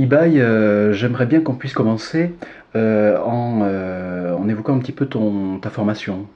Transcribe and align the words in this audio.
Ibai, 0.00 0.40
euh, 0.40 0.92
j'aimerais 0.92 1.26
bien 1.26 1.40
qu'on 1.42 1.54
puisse 1.54 1.74
commencer 1.74 2.32
euh, 2.76 3.18
en, 3.20 3.60
euh, 3.62 4.34
en 4.34 4.48
évoquant 4.48 4.74
un 4.76 4.78
petit 4.78 4.92
peu 4.92 5.06
ton, 5.06 5.58
ta 5.58 5.70
formation. 5.70 6.26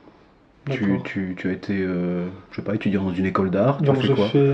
Tu, 0.70 1.00
tu- 1.04 1.34
tu 1.38 1.48
as 1.48 1.52
été, 1.52 1.74
je 1.78 2.56
sais 2.56 2.62
pas, 2.62 2.74
étudiant 2.74 3.04
dans 3.04 3.12
une 3.14 3.26
école 3.26 3.50
d'art, 3.50 3.80
Donc 3.80 4.02
fait 4.02 4.10
quoi? 4.10 4.32
fait, 4.32 4.52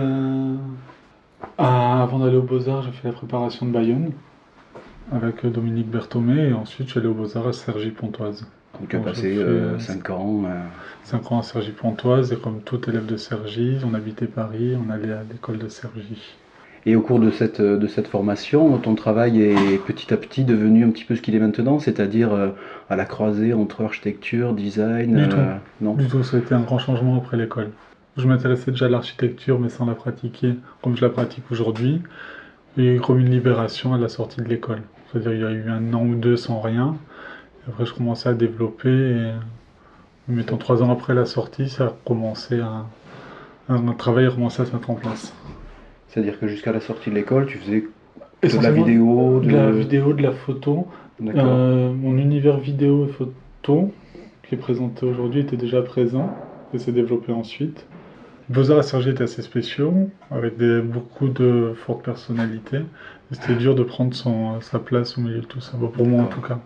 ah, 1.58 2.02
avant 2.02 2.18
d'aller 2.18 2.36
aux 2.36 2.42
Beaux-Arts, 2.42 2.82
j'ai 2.82 2.90
fait 2.92 3.06
la 3.08 3.14
préparation 3.14 3.64
de 3.66 3.70
Bayonne 3.72 4.12
avec 5.12 5.46
Dominique 5.46 5.90
Berthomé 5.90 6.48
et 6.48 6.52
ensuite 6.52 6.86
je 6.88 6.92
suis 6.92 7.00
allé 7.00 7.08
aux 7.08 7.14
Beaux-Arts 7.14 7.48
à 7.48 7.52
Cergy-Pontoise. 7.52 8.46
Donc 8.80 8.88
tu 8.88 8.96
as 8.96 9.00
passé 9.00 9.28
j'ai 9.28 9.78
fait, 9.78 9.78
5 9.78 10.10
ans. 10.10 10.44
5 11.02 11.30
ans 11.32 11.40
à 11.40 11.42
Cergy-Pontoise 11.42 12.32
et 12.32 12.36
comme 12.38 12.62
tout 12.62 12.88
élève 12.88 13.06
de 13.06 13.16
Cergy, 13.16 13.78
on 13.84 13.94
habitait 13.94 14.26
Paris, 14.26 14.74
on 14.76 14.90
allait 14.90 15.12
à 15.12 15.24
l'école 15.24 15.58
de 15.58 15.68
Cergy. 15.68 16.39
Et 16.86 16.96
au 16.96 17.02
cours 17.02 17.20
de 17.20 17.30
cette, 17.30 17.60
de 17.60 17.86
cette 17.86 18.08
formation, 18.08 18.78
ton 18.78 18.94
travail 18.94 19.42
est 19.42 19.84
petit 19.84 20.14
à 20.14 20.16
petit 20.16 20.44
devenu 20.44 20.84
un 20.84 20.90
petit 20.90 21.04
peu 21.04 21.14
ce 21.14 21.20
qu'il 21.20 21.34
est 21.34 21.40
maintenant, 21.40 21.78
c'est-à-dire 21.78 22.32
euh, 22.32 22.48
à 22.88 22.96
la 22.96 23.04
croisée 23.04 23.52
entre 23.52 23.84
architecture, 23.84 24.54
design. 24.54 25.16
Du 25.16 25.28
tout. 25.28 25.36
non 25.82 25.94
Du 25.94 26.06
tout, 26.06 26.22
ça 26.22 26.38
a 26.38 26.40
été 26.40 26.54
un 26.54 26.60
grand 26.60 26.78
changement 26.78 27.16
après 27.16 27.36
l'école. 27.36 27.70
Je 28.16 28.26
m'intéressais 28.26 28.70
déjà 28.70 28.86
à 28.86 28.88
l'architecture 28.88 29.60
mais 29.60 29.68
sans 29.68 29.86
la 29.86 29.94
pratiquer 29.94 30.54
comme 30.82 30.96
je 30.96 31.02
la 31.02 31.10
pratique 31.10 31.44
aujourd'hui. 31.50 32.00
Il 32.76 32.84
y 32.84 32.88
a 32.88 32.94
eu 32.94 33.00
comme 33.00 33.18
une 33.18 33.30
libération 33.30 33.94
à 33.94 33.98
la 33.98 34.08
sortie 34.08 34.40
de 34.40 34.48
l'école. 34.48 34.82
C'est-à-dire 35.12 35.32
il 35.32 35.40
y 35.40 35.44
a 35.44 35.50
eu 35.50 35.68
un 35.68 35.92
an 35.92 36.04
ou 36.04 36.14
deux 36.14 36.36
sans 36.36 36.60
rien. 36.60 36.96
Et 37.66 37.70
après 37.70 37.84
je 37.84 37.92
commençais 37.92 38.28
à 38.28 38.34
développer 38.34 38.88
et 38.88 39.32
mettons 40.28 40.56
trois 40.56 40.82
ans 40.82 40.90
après 40.90 41.14
la 41.14 41.26
sortie, 41.26 41.68
ça 41.68 41.86
a 41.86 41.92
commencé 42.04 42.60
à... 42.60 42.86
Un 43.68 43.92
travail 43.92 44.26
a 44.26 44.30
commencé 44.30 44.62
à 44.62 44.66
se 44.66 44.72
mettre 44.72 44.90
en 44.90 44.94
place. 44.94 45.32
C'est-à-dire 46.10 46.38
que 46.40 46.48
jusqu'à 46.48 46.72
la 46.72 46.80
sortie 46.80 47.10
de 47.10 47.14
l'école, 47.14 47.46
tu 47.46 47.58
faisais 47.58 47.84
de 48.42 48.62
la 48.62 48.72
vidéo, 48.72 49.40
de 49.40 49.50
la 49.50 49.70
vidéo, 49.70 50.12
de 50.12 50.22
la 50.22 50.32
photo. 50.32 50.86
Euh, 51.22 51.92
mon 51.92 52.16
univers 52.16 52.58
vidéo 52.58 53.06
et 53.06 53.12
photo, 53.12 53.92
qui 54.42 54.54
est 54.54 54.58
présenté 54.58 55.06
aujourd'hui, 55.06 55.40
était 55.40 55.56
déjà 55.56 55.82
présent 55.82 56.34
et 56.74 56.78
s'est 56.78 56.92
développé 56.92 57.32
ensuite. 57.32 57.86
Beaux-Arts 58.48 58.78
à 58.78 58.82
Cergy 58.82 59.10
étaient 59.10 59.22
assez 59.22 59.42
spéciaux, 59.42 59.94
avec 60.32 60.56
des, 60.56 60.80
beaucoup 60.80 61.28
de 61.28 61.74
fortes 61.76 62.04
personnalités. 62.04 62.80
C'était 63.30 63.54
dur 63.54 63.76
de 63.76 63.84
prendre 63.84 64.12
son, 64.12 64.60
sa 64.60 64.80
place 64.80 65.16
au 65.16 65.20
milieu 65.20 65.40
de 65.40 65.46
tout 65.46 65.60
ça, 65.60 65.76
Bon, 65.76 65.86
pour 65.86 66.04
moi 66.04 66.24
en 66.24 66.26
tout 66.26 66.40
cas. 66.40 66.58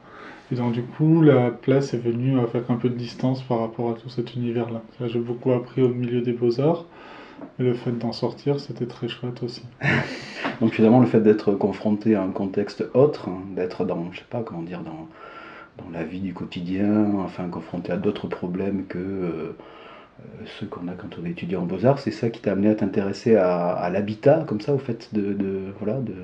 Et 0.51 0.55
donc 0.55 0.73
du 0.73 0.83
coup, 0.83 1.21
la 1.21 1.51
place 1.51 1.93
est 1.93 1.99
venue 1.99 2.39
avec 2.39 2.71
un 2.71 2.77
peu 2.77 2.89
de 2.89 2.95
distance 2.95 3.43
par 3.43 3.61
rapport 3.61 3.91
à 3.91 3.95
tout 3.95 4.09
cet 4.09 4.35
univers-là. 4.35 4.81
J'ai 5.07 5.19
beaucoup 5.19 5.53
appris 5.53 5.83
au 5.83 5.89
milieu 5.89 6.23
des 6.23 6.33
beaux-arts, 6.33 6.87
et 7.59 7.63
le 7.63 7.75
fait 7.75 7.93
d'en 7.93 8.13
sortir, 8.13 8.61
c'était 8.61 8.87
très 8.87 9.09
chouette 9.09 9.43
aussi. 9.43 9.63
Donc 10.61 10.73
finalement, 10.73 11.01
le 11.01 11.07
fait 11.07 11.21
d'être 11.21 11.53
confronté 11.53 12.15
à 12.15 12.23
un 12.23 12.31
contexte 12.31 12.85
autre, 12.95 13.29
hein, 13.29 13.43
d'être 13.55 13.85
dans, 13.85 14.11
je 14.13 14.19
sais 14.19 14.25
pas 14.29 14.43
comment 14.43 14.63
dire, 14.63 14.81
dans, 14.83 15.09
dans 15.79 15.91
la 15.93 16.05
vie 16.05 16.21
du 16.21 16.33
quotidien, 16.35 17.13
enfin 17.25 17.49
confronté 17.49 17.93
à 17.93 17.97
d'autres 17.97 18.29
problèmes 18.29 18.87
que 18.87 18.99
euh, 18.99 19.57
euh, 20.21 20.45
ceux 20.59 20.67
qu'on 20.67 20.89
a 20.89 20.93
quand 20.93 21.19
on 21.21 21.27
est 21.27 21.31
étudiant 21.31 21.63
en 21.63 21.67
beaux-arts, 21.67 21.99
c'est 21.99 22.13
ça 22.13 22.31
qui 22.31 22.41
t'a 22.41 22.53
amené 22.53 22.69
à 22.69 22.75
t'intéresser 22.77 23.37
à, 23.37 23.71
à 23.71 23.91
l'habitat, 23.91 24.45
comme 24.47 24.61
ça, 24.61 24.73
au 24.73 24.79
fait 24.79 25.11
de, 25.13 25.33
de- 25.33 25.73
voilà, 25.81 25.99
de, 26.01 26.15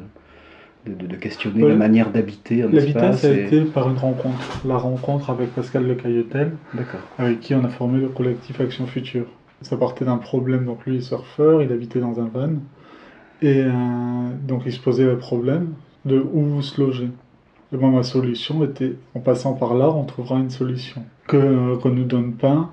de, 0.87 1.17
questionner 1.17 1.67
la 1.69 1.75
manière 1.75 2.11
d'habiter 2.11 2.63
un 2.63 2.69
L'habitat, 2.71 3.13
ça 3.13 3.27
a 3.29 3.31
et- 3.33 3.45
été 3.47 3.63
par 3.65 3.91
une 3.91 3.99
rencontre. 3.99 4.39
La 4.65 4.79
rencontre 4.79 5.31
avec 5.31 5.55
Pascal 5.55 5.87
Le 5.87 5.95
Cailletel, 5.95 6.53
D'accord. 6.75 7.01
avec 7.19 7.41
qui 7.41 7.55
on 7.55 7.65
a 7.65 7.69
formé 7.69 8.01
le 8.01 8.09
collectif 8.09 8.61
Action 8.61 8.87
Future. 8.87 9.27
Ça 9.63 9.77
partait 9.77 10.05
d'un 10.05 10.17
problème, 10.17 10.65
donc 10.65 10.87
lui 10.87 10.97
est 10.97 11.01
surfeur, 11.03 11.63
il 11.63 11.71
habitait 11.73 12.01
dans 12.01 12.19
un 12.21 12.27
van, 12.27 12.51
et 13.43 13.63
euh, 13.65 13.71
donc 14.47 14.63
il 14.67 14.73
se 14.73 14.81
posait 14.81 15.05
le 15.05 15.19
problème 15.19 15.75
de 16.05 16.19
où 16.33 16.63
se 16.63 16.81
loger. 16.81 17.09
Et 17.73 17.77
moi, 17.77 17.91
ma 17.91 18.03
solution 18.03 18.65
était, 18.65 18.95
en 19.15 19.21
passant 19.21 19.55
par 19.55 19.75
là, 19.75 19.91
on 19.91 20.05
trouvera 20.05 20.39
une 20.41 20.51
solution. 20.51 21.03
Que 21.29 21.37
euh, 21.37 21.77
qu'on 21.77 21.91
nous 21.91 22.05
donne 22.05 22.33
pas 22.35 22.71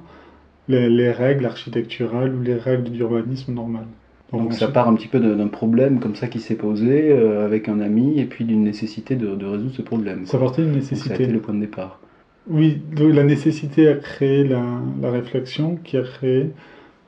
les, 0.67 0.89
les 0.89 1.11
règles 1.11 1.45
architecturales 1.45 2.33
ou 2.35 2.41
les 2.41 2.55
règles 2.55 2.89
d'urbanisme 2.89 3.53
normal. 3.53 3.85
Donc 4.33 4.53
ça 4.53 4.67
part 4.67 4.89
un 4.89 4.95
petit 4.95 5.07
peu 5.07 5.19
d'un 5.19 5.47
problème 5.47 5.99
comme 5.99 6.15
ça 6.15 6.27
qui 6.27 6.39
s'est 6.41 6.55
posé 6.55 7.11
euh, 7.11 7.45
avec 7.45 7.69
un 7.69 7.79
ami 7.79 8.19
et 8.19 8.25
puis 8.25 8.43
d'une 8.45 8.63
nécessité 8.63 9.15
de, 9.15 9.35
de 9.35 9.45
résoudre 9.45 9.73
ce 9.73 9.81
problème. 9.81 10.25
Ça 10.25 10.37
partait 10.37 10.63
d'une 10.63 10.73
Donc, 10.73 10.81
ça 10.95 11.11
a 11.13 11.17
nécessité. 11.17 11.23
été 11.23 11.31
le 11.31 11.39
point 11.41 11.53
de 11.53 11.61
départ. 11.61 12.01
Oui, 12.49 12.81
donc 12.95 13.13
la 13.13 13.23
nécessité 13.23 13.87
a 13.87 13.95
créé 13.95 14.43
la, 14.47 14.63
la 15.01 15.11
réflexion 15.11 15.75
qui 15.83 15.97
a 15.97 16.01
créé 16.03 16.51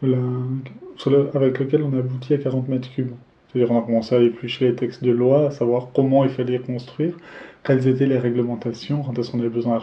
avec 0.03 1.59
lequel 1.59 1.83
on 1.83 1.93
a 1.93 1.99
abouti 1.99 2.33
à 2.33 2.37
40 2.37 2.67
mètres 2.67 2.91
cubes. 2.91 3.13
C'est-à-dire 3.51 3.71
on 3.71 3.79
a 3.79 3.81
commencé 3.81 4.15
à 4.15 4.19
éplucher 4.19 4.69
les 4.69 4.75
textes 4.75 5.03
de 5.03 5.11
loi, 5.11 5.47
à 5.47 5.51
savoir 5.51 5.89
comment 5.93 6.23
il 6.23 6.29
fallait 6.29 6.59
construire, 6.59 7.17
quelles 7.63 7.87
étaient 7.87 8.05
les 8.05 8.19
réglementations, 8.19 9.01
quand 9.03 9.17
est-ce 9.17 9.31
qu'on 9.31 9.39
avait 9.39 9.49
besoin 9.49 9.81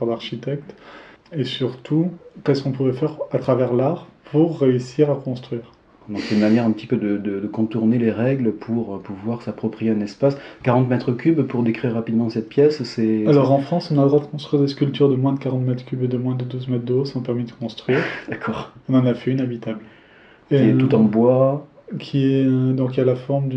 d'architectes, 0.00 0.76
et 1.32 1.44
surtout 1.44 2.10
qu'est-ce 2.44 2.62
qu'on 2.62 2.72
pouvait 2.72 2.92
faire 2.92 3.18
à 3.32 3.38
travers 3.38 3.72
l'art 3.72 4.06
pour 4.24 4.60
réussir 4.60 5.10
à 5.10 5.16
construire. 5.16 5.75
Donc 6.08 6.20
c'est 6.20 6.34
une 6.36 6.40
manière 6.40 6.64
un 6.64 6.70
petit 6.70 6.86
peu 6.86 6.96
de, 6.96 7.16
de- 7.18 7.40
de 7.40 7.46
contourner 7.46 7.98
les 7.98 8.10
règles 8.10 8.52
pour 8.52 8.94
euh, 8.94 8.98
pouvoir 8.98 9.42
s'approprier 9.42 9.90
un 9.90 10.00
espace. 10.00 10.36
40 10.62 10.88
mètres 10.88 11.12
cubes, 11.12 11.42
pour 11.42 11.62
décrire 11.62 11.94
rapidement 11.94 12.28
cette 12.30 12.48
pièce, 12.48 12.82
c'est... 12.84 13.26
Alors 13.26 13.50
en 13.52 13.58
France, 13.58 13.90
on 13.90 13.98
a 13.98 14.02
le 14.02 14.08
droit 14.08 14.20
de 14.20 14.26
construire 14.26 14.62
des 14.62 14.68
sculptures 14.68 15.08
de 15.08 15.16
moins 15.16 15.32
de 15.32 15.38
40 15.40 15.62
mètres 15.66 15.84
cubes 15.84 16.02
et 16.04 16.08
de 16.08 16.16
moins 16.18 16.34
de 16.36 16.44
12 16.44 16.68
mètres 16.68 16.84
de 16.84 16.94
haut 16.94 17.04
sans 17.04 17.20
permis 17.20 17.44
de 17.44 17.52
construire. 17.52 17.98
D'accord. 18.28 18.72
On 18.88 18.94
en 18.94 19.04
a 19.06 19.14
fait 19.14 19.30
une 19.32 19.40
habitable. 19.40 19.80
Qui 20.48 20.54
est 20.54 20.72
euh, 20.72 20.78
tout 20.78 20.94
en 20.94 21.02
bois. 21.02 21.66
qui 21.98 22.24
est 22.34 22.44
euh, 22.44 22.72
donc 22.72 22.98
a 22.98 23.04
la 23.04 23.16
forme 23.16 23.48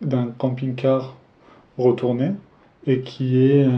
d'un 0.00 0.28
camping-car 0.38 1.16
retourné 1.78 2.30
et 2.86 3.00
qui 3.00 3.38
est, 3.44 3.64
euh, 3.64 3.70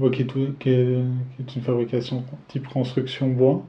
ouais, 0.00 0.10
qui 0.10 0.22
est, 0.22 0.26
tout- 0.26 0.54
qui 0.58 0.70
est, 0.70 0.98
qui 1.36 1.42
est 1.42 1.56
une 1.56 1.62
fabrication 1.62 2.24
type 2.48 2.66
construction 2.68 3.28
bois. 3.28 3.62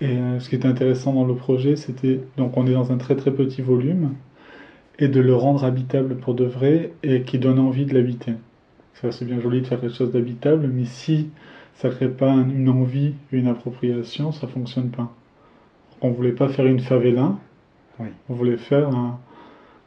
Et 0.00 0.16
euh, 0.18 0.40
ce 0.40 0.48
qui 0.48 0.56
était 0.56 0.68
intéressant 0.68 1.12
dans 1.12 1.24
le 1.24 1.34
projet, 1.34 1.76
c'était 1.76 2.20
donc 2.36 2.56
on 2.56 2.66
est 2.66 2.72
dans 2.72 2.92
un 2.92 2.96
très 2.98 3.16
très 3.16 3.30
petit 3.32 3.62
volume 3.62 4.14
et 4.98 5.08
de 5.08 5.20
le 5.20 5.34
rendre 5.34 5.64
habitable 5.64 6.16
pour 6.16 6.34
de 6.34 6.44
vrai 6.44 6.92
et 7.02 7.22
qui 7.22 7.38
donne 7.38 7.58
envie 7.58 7.86
de 7.86 7.94
l'habiter. 7.94 8.34
Ça 8.94 9.12
c'est 9.12 9.24
bien 9.24 9.40
joli 9.40 9.60
de 9.62 9.66
faire 9.66 9.80
quelque 9.80 9.94
chose 9.96 10.12
d'habitable, 10.12 10.68
mais 10.72 10.84
si 10.84 11.28
ça 11.76 11.90
crée 11.90 12.08
pas 12.08 12.30
un- 12.30 12.48
une 12.50 12.68
envie, 12.68 13.14
une 13.32 13.48
appropriation, 13.48 14.32
ça 14.32 14.46
fonctionne 14.46 14.90
pas. 14.90 15.12
On 16.02 16.10
voulait 16.10 16.32
pas 16.32 16.48
faire 16.48 16.66
une 16.66 16.80
favela, 16.80 17.34
Oui. 18.00 18.08
on 18.28 18.34
voulait 18.34 18.56
faire 18.58 18.88
un... 18.90 19.18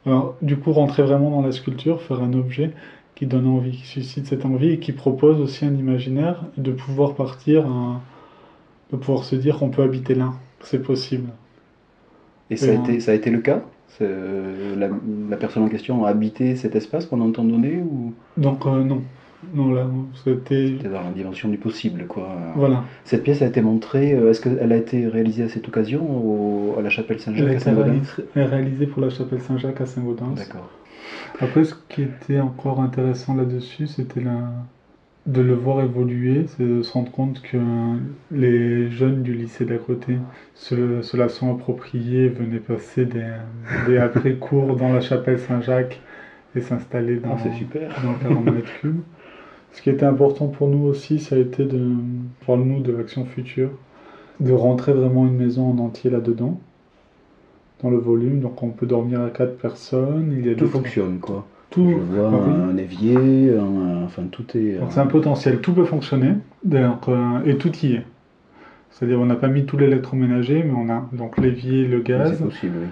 Alors, 0.06 0.36
du 0.42 0.56
coup, 0.56 0.72
rentrer 0.72 1.02
vraiment 1.02 1.30
dans 1.30 1.42
la 1.42 1.52
sculpture, 1.52 2.02
faire 2.02 2.22
un 2.22 2.32
objet 2.34 2.72
qui 3.14 3.26
donne 3.26 3.46
envie, 3.46 3.72
qui 3.72 3.86
suscite 3.86 4.26
cette 4.26 4.44
envie 4.44 4.70
et 4.70 4.78
qui 4.78 4.92
propose 4.92 5.40
aussi 5.40 5.64
un 5.64 5.74
imaginaire 5.74 6.44
de 6.56 6.72
pouvoir 6.72 7.14
partir, 7.14 7.66
à- 7.66 8.00
de 8.92 8.96
pouvoir 8.96 9.24
se 9.24 9.36
dire 9.36 9.58
qu'on 9.58 9.70
peut 9.70 9.82
habiter 9.82 10.14
là, 10.14 10.32
que 10.60 10.66
c'est 10.66 10.82
possible. 10.82 11.28
Et 12.50 12.56
ça 12.56 12.70
a, 12.70 12.74
été, 12.74 13.00
ça 13.00 13.12
a 13.12 13.14
été 13.14 13.30
le 13.30 13.40
cas? 13.40 13.62
Euh, 14.00 14.76
la, 14.76 14.88
la 15.30 15.36
personne 15.36 15.62
en 15.64 15.68
question 15.68 16.04
a 16.04 16.10
habité 16.10 16.56
cet 16.56 16.76
espace 16.76 17.04
pendant 17.06 17.28
un 17.28 17.32
temps 17.32 17.44
donné 17.44 17.76
ou? 17.82 18.14
Donc, 18.36 18.64
euh, 18.66 18.82
non. 18.84 19.02
Non, 19.54 19.72
là, 19.72 19.86
c'était... 20.24 20.74
c'était 20.76 20.88
dans 20.88 21.02
la 21.02 21.10
dimension 21.12 21.48
du 21.48 21.58
possible 21.58 22.06
quoi 22.08 22.28
Voilà. 22.56 22.82
Cette 23.04 23.22
pièce 23.22 23.40
a 23.42 23.46
été 23.46 23.60
montrée, 23.60 24.12
euh, 24.12 24.30
est-ce 24.30 24.40
qu'elle 24.40 24.72
a 24.72 24.76
été 24.76 25.06
réalisée 25.06 25.44
à 25.44 25.48
cette 25.48 25.68
occasion 25.68 26.02
au- 26.02 26.76
à 26.78 26.82
la 26.82 26.90
chapelle 26.90 27.18
Elle 27.18 27.22
Saint-Jacques 27.22 27.46
a 27.46 27.50
à 27.50 27.54
été 27.54 27.64
Saint-Gaudens? 27.64 27.84
réalisée 27.84 28.24
réalisée 28.34 28.86
pour 28.88 29.00
la 29.02 29.10
chapelle 29.10 29.40
Saint-Jacques 29.40 29.80
à 29.80 29.86
Saint-Gaudens. 29.86 30.34
D'accord. 30.34 30.68
Après, 31.40 31.62
ce 31.64 31.74
qui 31.88 32.02
était 32.02 32.40
encore 32.40 32.80
intéressant 32.80 33.34
là-dessus, 33.34 33.86
c'était 33.86 34.20
la... 34.20 34.50
de 35.28 35.42
le 35.42 35.54
voir 35.54 35.82
évoluer, 35.82 36.46
c'est 36.48 36.64
de 36.66 36.82
se 36.82 36.92
rendre 36.92 37.12
compte 37.12 37.42
que 37.42 37.58
les 38.32 38.90
jeunes 38.90 39.22
du 39.22 39.34
lycée 39.34 39.64
d'à 39.66 39.78
côté 39.78 40.18
se, 40.54 41.02
se 41.02 41.16
la 41.16 41.28
sont 41.28 41.54
appropriés, 41.54 42.28
venaient 42.28 42.60
passer 42.60 43.06
des, 43.06 43.32
des 43.86 43.98
après-cours 43.98 44.76
dans 44.76 44.92
la 44.92 45.00
chapelle 45.00 45.38
Saint-Jacques 45.38 46.02
et 46.56 46.60
s'installer 46.62 47.18
dans, 47.20 47.34
Ah, 47.34 47.38
c'est 47.38 47.52
super. 47.52 47.90
dans 48.02 48.14
40 48.14 48.46
mètres 48.46 48.72
cubes. 48.80 49.02
Ce 49.72 49.82
qui 49.82 49.90
était 49.90 50.06
important 50.06 50.48
pour 50.48 50.68
nous 50.68 50.84
aussi, 50.86 51.18
ça 51.20 51.36
a 51.36 51.38
été 51.38 51.64
de, 51.66 51.96
pour 52.40 52.58
nous 52.58 52.80
de 52.82 52.92
l'action 52.92 53.26
future, 53.26 53.70
de 54.40 54.52
rentrer 54.52 54.92
vraiment 54.94 55.26
une 55.26 55.36
maison 55.36 55.70
en 55.70 55.78
entier 55.78 56.10
là-dedans, 56.10 56.60
dans 57.82 57.90
le 57.90 57.98
volume. 57.98 58.40
Donc 58.40 58.62
on 58.62 58.70
peut 58.70 58.86
dormir 58.86 59.20
à 59.22 59.30
quatre 59.30 59.56
personnes. 59.58 60.32
Il 60.36 60.46
y 60.46 60.50
a 60.50 60.54
Tout 60.54 60.68
fonctionne 60.68 61.18
quoi. 61.20 61.46
Tout, 61.78 61.90
Je 61.90 62.16
vois 62.16 62.28
un 62.28 62.76
évier, 62.76 63.16
un- 63.58 64.04
enfin 64.04 64.22
tout 64.30 64.44
est. 64.56 64.76
Euh, 64.76 64.80
c'est 64.90 65.00
un 65.00 65.06
potentiel, 65.06 65.60
tout 65.60 65.72
peut 65.72 65.84
fonctionner, 65.84 66.32
euh, 66.72 67.40
et 67.46 67.56
tout 67.56 67.72
y 67.82 67.92
est. 67.94 68.04
C'est-à-dire 68.90 69.20
on 69.20 69.26
n'a 69.26 69.36
pas 69.36 69.48
mis 69.48 69.64
tout 69.64 69.76
l'électroménager, 69.76 70.64
mais 70.64 70.72
on 70.76 70.88
a 70.90 71.08
donc 71.12 71.38
l'évier, 71.38 71.84
le 71.86 72.00
gaz, 72.00 72.36
C'est 72.36 72.44
possible, 72.44 72.74
oui. 72.82 72.88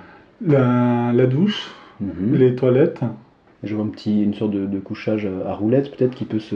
la, 0.53 1.13
la 1.13 1.27
douche, 1.27 1.71
Mhm. 2.01 2.35
les 2.35 2.55
toilettes, 2.55 3.01
Je 3.65 3.75
vois 3.75 3.85
un 3.85 3.89
petit, 3.89 4.23
une 4.23 4.35
sorte 4.35 4.53
de, 4.53 4.67
de 4.67 4.79
couchage 4.79 5.27
à 5.47 5.55
roulette 5.55 5.91
peut-être 5.97 6.15
qui 6.15 6.27
peut 6.27 6.39
se. 6.39 6.55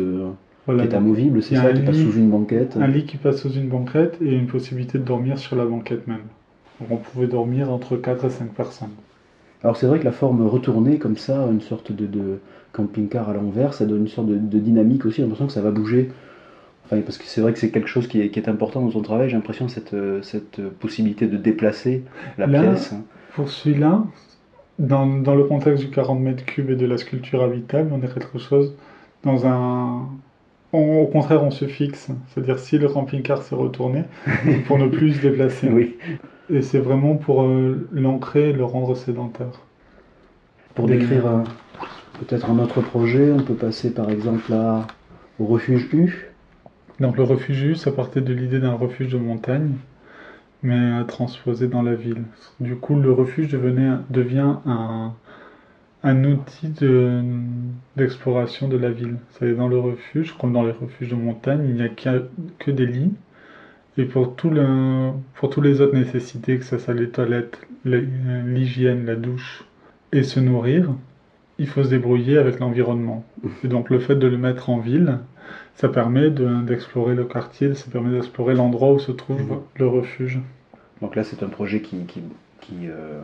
voilà, 0.66 0.86
qui 0.86 0.92
est 0.92 0.96
amovible, 0.96 1.42
c'est 1.42 1.56
ça, 1.56 1.72
qui 1.72 1.80
passe 1.82 1.96
lit- 1.96 2.04
sous 2.04 2.18
une 2.18 2.28
banquette. 2.30 2.76
un 2.80 2.86
lit 2.86 3.04
qui 3.06 3.16
passe 3.16 3.40
sous 3.40 3.50
une 3.52 3.68
banquette 3.68 4.18
et 4.20 4.32
une 4.34 4.46
possibilité 4.46 4.98
de 4.98 5.02
dormir 5.04 5.38
sur 5.38 5.56
la 5.56 5.64
banquette 5.64 6.06
même. 6.06 6.20
Donc 6.78 6.90
on 6.92 6.96
pouvait 6.98 7.26
dormir 7.26 7.72
entre 7.72 7.96
4 7.96 8.26
et 8.26 8.30
5 8.30 8.50
personnes. 8.50 8.90
Alors 9.62 9.76
c'est 9.76 9.86
vrai 9.86 9.98
que 9.98 10.04
la 10.04 10.12
forme 10.12 10.46
retournée 10.46 10.98
comme 10.98 11.16
ça, 11.16 11.46
une 11.50 11.60
sorte 11.60 11.92
de, 11.92 12.06
de 12.06 12.40
camping-car 12.72 13.28
à 13.28 13.34
l'envers, 13.34 13.74
ça 13.74 13.84
donne 13.86 14.00
une 14.02 14.08
sorte 14.08 14.28
de, 14.28 14.36
de 14.38 14.58
dynamique 14.58 15.04
aussi, 15.04 15.16
j'ai 15.16 15.22
l'impression 15.22 15.46
que 15.46 15.52
ça 15.52 15.60
va 15.62 15.70
bouger. 15.70 16.10
Enfin, 16.86 17.00
parce 17.02 17.18
que 17.18 17.24
c'est 17.26 17.40
vrai 17.40 17.52
que 17.52 17.58
c'est 17.58 17.70
quelque 17.70 17.88
chose 17.88 18.08
qui 18.08 18.20
est, 18.20 18.30
qui 18.30 18.38
est 18.40 18.48
important 18.48 18.80
dans 18.82 18.90
son 18.90 19.02
travail, 19.02 19.28
j'ai 19.30 19.36
l'impression 19.36 19.68
cette, 19.68 19.94
euh, 19.94 20.22
cette 20.22 20.60
possibilité 20.80 21.26
de 21.28 21.36
déplacer 21.36 22.04
la 22.38 22.46
Là, 22.46 22.60
pièce. 22.62 22.94
Pour 23.28 23.48
celui-là, 23.50 24.04
dans, 24.78 25.06
dans 25.06 25.34
le 25.36 25.44
contexte 25.44 25.84
du 25.84 25.90
40 25.90 26.20
mètres 26.20 26.44
cubes 26.44 26.70
et 26.70 26.76
de 26.76 26.86
la 26.86 26.98
sculpture 26.98 27.42
habitable, 27.42 27.90
on 27.92 28.02
est 28.02 28.12
quelque 28.12 28.38
chose 28.38 28.76
dans 29.24 29.46
un... 29.46 30.08
on- 30.72 31.00
au 31.02 31.06
contraire, 31.08 31.42
on 31.44 31.50
se 31.50 31.66
fixe. 31.66 32.08
C'est-à-dire 32.28 32.58
si 32.58 32.78
le 32.78 32.88
camping-car 32.88 33.42
s'est 33.42 33.54
retourné, 33.56 34.04
pour 34.66 34.78
ne 34.78 34.88
plus 34.88 35.14
se 35.14 35.20
déplacer. 35.20 35.68
Oui. 35.72 35.98
Et 36.50 36.60
c'est 36.60 36.80
vraiment 36.80 37.16
pour 37.16 37.44
euh, 37.44 37.88
l'ancrer 37.92 38.50
et 38.50 38.52
le 38.52 38.64
rendre 38.64 38.94
sédentaire. 38.94 39.60
Pour 40.74 40.86
décrire 40.88 41.26
euh, 41.26 41.42
peut-être 42.20 42.50
un 42.50 42.58
autre 42.58 42.80
projet, 42.82 43.32
on 43.32 43.42
peut 43.42 43.54
passer 43.54 43.92
par 43.94 44.10
exemple 44.10 44.52
à, 44.52 44.86
au 45.38 45.46
refuge 45.46 45.88
U. 45.92 46.28
Donc 47.00 47.16
le 47.16 47.24
refuge 47.24 47.62
U, 47.62 47.74
ça 47.76 47.92
partait 47.92 48.20
de 48.20 48.32
l'idée 48.34 48.60
d'un 48.60 48.74
refuge 48.74 49.08
de 49.12 49.18
montagne, 49.18 49.72
mais 50.62 51.04
transposé 51.06 51.68
dans 51.68 51.82
la 51.82 51.94
ville. 51.94 52.22
Du 52.60 52.76
coup, 52.76 52.96
le 52.96 53.12
refuge 53.12 53.48
devenait, 53.50 53.96
devient 54.10 54.56
un, 54.66 55.14
un 56.02 56.24
outil 56.24 56.68
de- 56.70 57.22
d'exploration 57.96 58.68
de 58.68 58.76
la 58.76 58.90
ville. 58.90 59.16
C'est 59.38 59.54
dans 59.54 59.68
le 59.68 59.78
refuge, 59.80 60.36
comme 60.38 60.52
dans 60.52 60.64
les 60.64 60.72
refuges 60.72 61.10
de 61.10 61.16
montagne, 61.16 61.64
il 61.68 61.74
n'y 61.76 61.82
a 61.82 61.88
que 62.58 62.70
des 62.70 62.86
lits. 62.86 63.12
Et 63.98 64.04
pour, 64.04 64.34
tout 64.36 64.50
le, 64.50 65.10
pour 65.34 65.50
toutes 65.50 65.64
les 65.64 65.80
autres 65.80 65.94
nécessités, 65.96 66.58
que 66.58 66.64
ce 66.64 66.78
soit 66.78 66.94
les 66.94 67.08
toilettes, 67.10 67.58
les- 67.84 68.06
l'hygiène, 68.46 69.04
la 69.06 69.16
douche 69.16 69.64
et 70.12 70.22
se 70.22 70.40
nourrir, 70.40 70.90
il 71.58 71.66
faut 71.66 71.82
se 71.82 71.88
débrouiller 71.90 72.38
avec 72.38 72.60
l'environnement. 72.60 73.24
Et 73.64 73.68
donc 73.68 73.90
le 73.90 73.98
fait 73.98 74.14
de 74.16 74.26
le 74.26 74.38
mettre 74.38 74.70
en 74.70 74.78
ville, 74.78 75.18
ça 75.74 75.88
permet 75.88 76.30
de- 76.30 76.62
d'explorer 76.62 77.14
le 77.14 77.24
quartier, 77.24 77.74
ça 77.74 77.90
permet 77.90 78.10
d'explorer 78.12 78.54
l'endroit 78.54 78.92
où 78.92 78.98
se 78.98 79.12
trouve 79.12 79.40
Mhm. 79.42 79.58
le 79.76 79.86
refuge. 79.86 80.38
Donc 81.02 81.16
là, 81.16 81.24
c'est 81.24 81.42
un 81.42 81.48
projet 81.48 81.80
qui, 81.80 82.04
qui, 82.04 82.20
qui, 82.60 82.74
euh, 82.84 83.20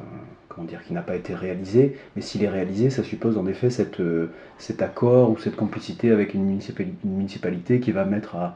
comment 0.49 0.67
dire, 0.67 0.83
qui 0.83 0.95
n'a 0.95 1.03
pas 1.03 1.15
été 1.17 1.35
réalisé, 1.35 1.97
mais 2.17 2.23
s'il 2.23 2.43
est 2.43 2.49
réalisé, 2.49 2.91
ça 2.91 3.03
suppose 3.05 3.37
en 3.39 3.47
effet 3.47 3.71
cette, 3.71 4.01
euh, 4.01 4.31
cet 4.59 4.83
accord 4.83 5.31
ou 5.31 5.39
cette 5.39 5.57
complicité 5.57 6.11
avec 6.11 6.35
une 6.35 6.45
municipalité, 6.45 6.97
une 7.05 7.17
municipalité 7.17 7.79
qui 7.81 7.93
va 7.93 8.05
mettre 8.05 8.35
à, 8.37 8.47
euh, 8.47 8.51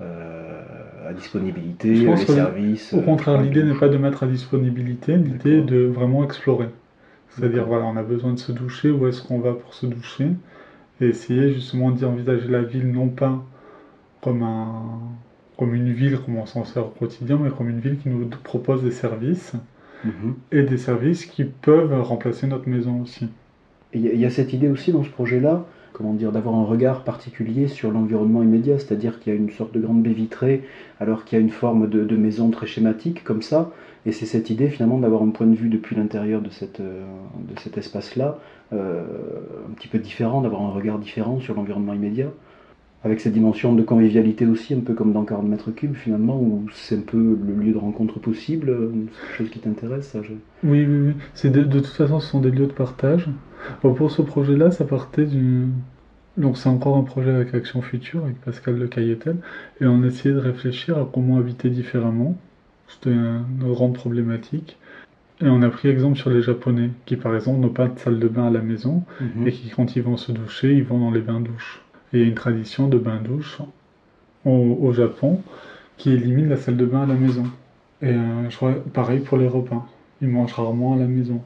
à 0.00 1.12
disponibilité 1.12 1.94
Je 1.94 2.02
euh, 2.02 2.06
pense 2.06 2.20
les 2.20 2.26
que, 2.26 2.32
services. 2.34 2.92
Au 2.92 2.98
euh, 2.98 3.02
contraire, 3.02 3.34
enfin, 3.36 3.44
l'idée 3.44 3.62
n'est 3.62 3.78
pas 3.78 3.88
de 3.88 3.98
mettre 3.98 4.22
à 4.22 4.26
disponibilité, 4.26 5.16
l'idée 5.16 5.58
est 5.58 5.62
de 5.62 5.84
vraiment 5.84 6.24
explorer. 6.24 6.68
C'est-à-dire, 7.30 7.64
voilà, 7.66 7.84
on 7.86 7.96
a 7.96 8.02
besoin 8.02 8.32
de 8.32 8.38
se 8.38 8.52
doucher, 8.52 8.90
où 8.90 9.06
est-ce 9.06 9.22
qu'on 9.22 9.38
va 9.40 9.52
pour 9.54 9.74
se 9.74 9.86
doucher 9.86 10.28
Et 11.00 11.06
essayer 11.06 11.52
justement 11.54 11.90
d'y 11.90 12.04
envisager 12.04 12.48
la 12.48 12.62
ville 12.62 12.90
non 12.90 13.08
pas 13.08 13.42
comme 14.20 14.42
un, 14.42 14.82
comme 15.58 15.74
une 15.74 15.92
ville 15.92 16.18
comme 16.18 16.36
on 16.36 16.46
s'en 16.46 16.64
sert 16.64 16.86
au 16.86 16.90
quotidien, 16.90 17.38
mais 17.42 17.50
comme 17.50 17.68
une 17.70 17.80
ville 17.80 17.98
qui 17.98 18.08
nous 18.08 18.28
propose 18.44 18.82
des 18.82 18.90
services 18.90 19.54
Mhm. 20.04 20.34
et 20.50 20.62
des 20.62 20.78
services 20.78 21.26
qui 21.26 21.44
peuvent 21.44 22.00
remplacer 22.02 22.46
notre 22.46 22.68
maison 22.68 23.00
aussi. 23.02 23.26
Y, 23.94 24.10
il 24.14 24.20
y 24.20 24.24
a 24.24 24.30
cette 24.30 24.52
idée 24.52 24.68
aussi 24.68 24.92
dans 24.92 25.04
ce 25.04 25.10
projet-là, 25.10 25.64
comment 26.02 26.14
dire, 26.14 26.32
d'avoir 26.32 26.56
un 26.56 26.64
regard 26.64 27.04
particulier 27.04 27.68
sur 27.68 27.92
l'environnement 27.92 28.42
immédiat, 28.42 28.78
c'est-à-dire 28.78 29.20
qu'il 29.20 29.32
y 29.32 29.36
a 29.36 29.38
une 29.38 29.50
sorte 29.50 29.72
de 29.72 29.80
grande 29.80 30.02
baie 30.02 30.12
vitrée, 30.12 30.64
alors 30.98 31.24
qu'il 31.24 31.38
y 31.38 31.40
a 31.40 31.44
une 31.44 31.50
forme 31.50 31.88
de, 31.88 32.16
maison 32.16 32.50
très 32.50 32.66
schématique 32.66 33.22
comme 33.24 33.40
ça, 33.40 33.70
et 34.04 34.10
c'est 34.12 34.26
cette 34.26 34.50
idée 34.50 34.68
finalement 34.68 34.98
d'avoir 34.98 35.22
un 35.22 35.30
point 35.30 35.46
de 35.46 35.54
vue 35.54 35.68
depuis 35.68 35.94
l'intérieur 35.94 36.40
de, 36.40 36.50
euh, 36.80 37.04
cet 37.56 37.78
espace-là, 37.78 38.38
euh, 38.72 39.04
un 39.70 39.74
petit 39.74 39.88
peu 39.88 39.98
différent, 39.98 40.40
d'avoir 40.42 40.62
un 40.62 40.70
regard 40.70 40.98
différent 40.98 41.38
sur 41.38 41.54
l'environnement 41.54 41.94
immédiat, 41.94 42.28
avec 43.04 43.20
cette 43.20 43.32
dimension 43.32 43.72
de 43.72 43.82
convivialité 43.82 44.46
aussi, 44.46 44.74
un 44.74 44.80
peu 44.80 44.94
comme 44.94 45.12
dans 45.12 45.24
40 45.24 45.46
mètres 45.46 45.70
cubes 45.70 45.94
finalement, 45.94 46.36
où 46.36 46.66
c'est 46.72 46.96
un 46.96 47.02
peu 47.02 47.38
le 47.46 47.54
lieu 47.54 47.72
de 47.72 47.78
rencontre 47.78 48.18
possible, 48.18 48.70
euh, 48.70 48.90
quelque 48.90 49.36
chose 49.38 49.50
qui 49.50 49.60
t'intéresse, 49.60 50.16
je- 50.22 50.32
Oui, 50.68 50.84
oui, 50.84 51.14
oui. 51.44 51.50
De 51.50 51.62
toute 51.62 51.86
façon, 51.86 52.18
ce 52.18 52.28
sont 52.28 52.40
des 52.40 52.50
lieux 52.50 52.66
de 52.66 52.72
partage. 52.72 53.28
Bon, 53.82 53.94
pour 53.94 54.10
ce 54.10 54.22
projet-là, 54.22 54.70
ça 54.70 54.84
partait 54.84 55.26
du... 55.26 55.66
Donc 56.38 56.56
c'est 56.56 56.68
encore 56.68 56.96
un 56.96 57.02
projet 57.02 57.30
avec 57.30 57.54
Action 57.54 57.82
Future, 57.82 58.24
avec 58.24 58.40
Pascal 58.40 58.78
Le 58.78 58.86
Cailletel, 58.88 59.36
et 59.80 59.86
on 59.86 60.02
essayait 60.02 60.34
de 60.34 60.40
réfléchir 60.40 60.96
à 60.96 61.08
comment 61.12 61.36
habiter 61.36 61.68
différemment. 61.68 62.36
C'était 62.88 63.10
un- 63.10 63.44
une 63.60 63.72
grande 63.72 63.94
problématique. 63.94 64.78
Et 65.42 65.48
on 65.48 65.60
a 65.62 65.68
pris 65.68 65.88
exemple 65.88 66.16
sur 66.16 66.30
les 66.30 66.40
Japonais, 66.40 66.90
qui 67.04 67.16
par 67.16 67.34
exemple 67.34 67.60
n'ont 67.60 67.68
pas 67.68 67.88
de 67.88 67.98
salle 67.98 68.18
de 68.18 68.28
bain 68.28 68.46
à 68.46 68.50
la 68.50 68.60
maison, 68.60 69.02
Mhm. 69.20 69.46
et 69.46 69.52
qui 69.52 69.68
quand 69.70 69.94
ils 69.96 70.02
vont 70.02 70.16
se 70.16 70.32
doucher, 70.32 70.72
ils 70.74 70.84
vont 70.84 70.98
dans 71.00 71.10
les 71.10 71.20
bains-douches. 71.20 71.82
Et 72.12 72.18
il 72.18 72.22
y 72.22 72.24
a 72.24 72.28
une 72.28 72.34
tradition 72.34 72.88
de 72.88 72.98
bain-douche 72.98 73.58
au, 74.44 74.50
au 74.80 74.92
Japon 74.92 75.40
qui 75.98 76.12
élimine 76.12 76.48
la 76.48 76.56
salle 76.56 76.76
de 76.76 76.86
bain 76.86 77.02
à 77.02 77.06
la 77.06 77.14
maison. 77.14 77.44
Et 78.02 78.08
euh, 78.08 78.48
je 78.50 78.56
crois 78.56 78.74
pareil 78.92 79.20
pour 79.20 79.36
les 79.38 79.48
repas. 79.48 79.86
Ils 80.20 80.28
mangent 80.28 80.54
rarement 80.54 80.94
à 80.94 80.96
la 80.96 81.06
maison. 81.06 81.42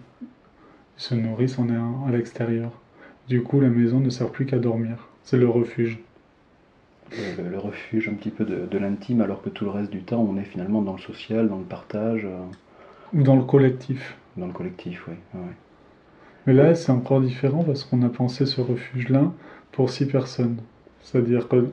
Ils 0.98 1.02
se 1.02 1.14
nourrissent 1.14 1.58
en 1.58 1.68
à 2.06 2.10
l'extérieur. 2.10 2.70
Du 3.28 3.42
coup, 3.42 3.60
la 3.60 3.70
maison 3.70 4.00
ne 4.00 4.10
sert 4.10 4.30
plus 4.30 4.46
qu'à 4.46 4.58
dormir. 4.58 5.08
C'est 5.22 5.38
le 5.38 5.48
refuge. 5.48 5.98
le, 7.10 7.48
le- 7.50 7.58
refuge 7.58 8.08
un 8.08 8.14
petit 8.14 8.30
peu 8.30 8.44
de, 8.44 8.64
de 8.66 8.78
l'intime, 8.78 9.20
alors 9.20 9.42
que 9.42 9.48
tout 9.48 9.64
le 9.64 9.70
reste 9.70 9.90
du 9.90 10.02
temps, 10.04 10.20
on 10.22 10.36
est 10.38 10.44
finalement 10.44 10.82
dans 10.82 10.92
le 10.92 11.00
social, 11.00 11.48
dans 11.48 11.58
le 11.58 11.64
partage, 11.64 12.24
euh, 12.24 12.44
Ou 13.12 13.22
dans 13.24 13.34
le 13.36 13.42
collectif. 13.42 14.16
dans 14.36 14.46
le 14.46 14.52
collectif, 14.52 15.08
oui. 15.08 15.14
Mais 16.46 16.52
là, 16.54 16.74
c'est 16.74 16.92
encore 16.92 17.20
différent 17.20 17.62
parce 17.64 17.84
qu'on 17.84 18.02
a 18.02 18.08
pensé 18.08 18.46
ce 18.46 18.60
refuge-là 18.60 19.32
pour 19.72 19.90
six 19.90 20.06
personnes. 20.06 20.56
C'est-à-dire 21.00 21.48
que 21.48 21.68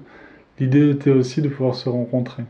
l'idée 0.59 0.91
était 0.91 1.11
aussi 1.11 1.41
de 1.41 1.49
pouvoir 1.49 1.75
se 1.75 1.89
rencontrer. 1.89 2.43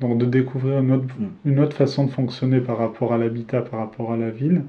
Donc 0.00 0.18
de 0.18 0.26
découvrir 0.26 0.80
une 0.80 0.92
autre, 0.92 1.06
une 1.44 1.60
autre 1.60 1.76
façon 1.76 2.06
de 2.06 2.10
fonctionner 2.10 2.60
par 2.60 2.78
rapport 2.78 3.12
à 3.14 3.18
l'habitat, 3.18 3.62
par 3.62 3.80
rapport 3.80 4.12
à 4.12 4.16
la 4.16 4.30
ville, 4.30 4.64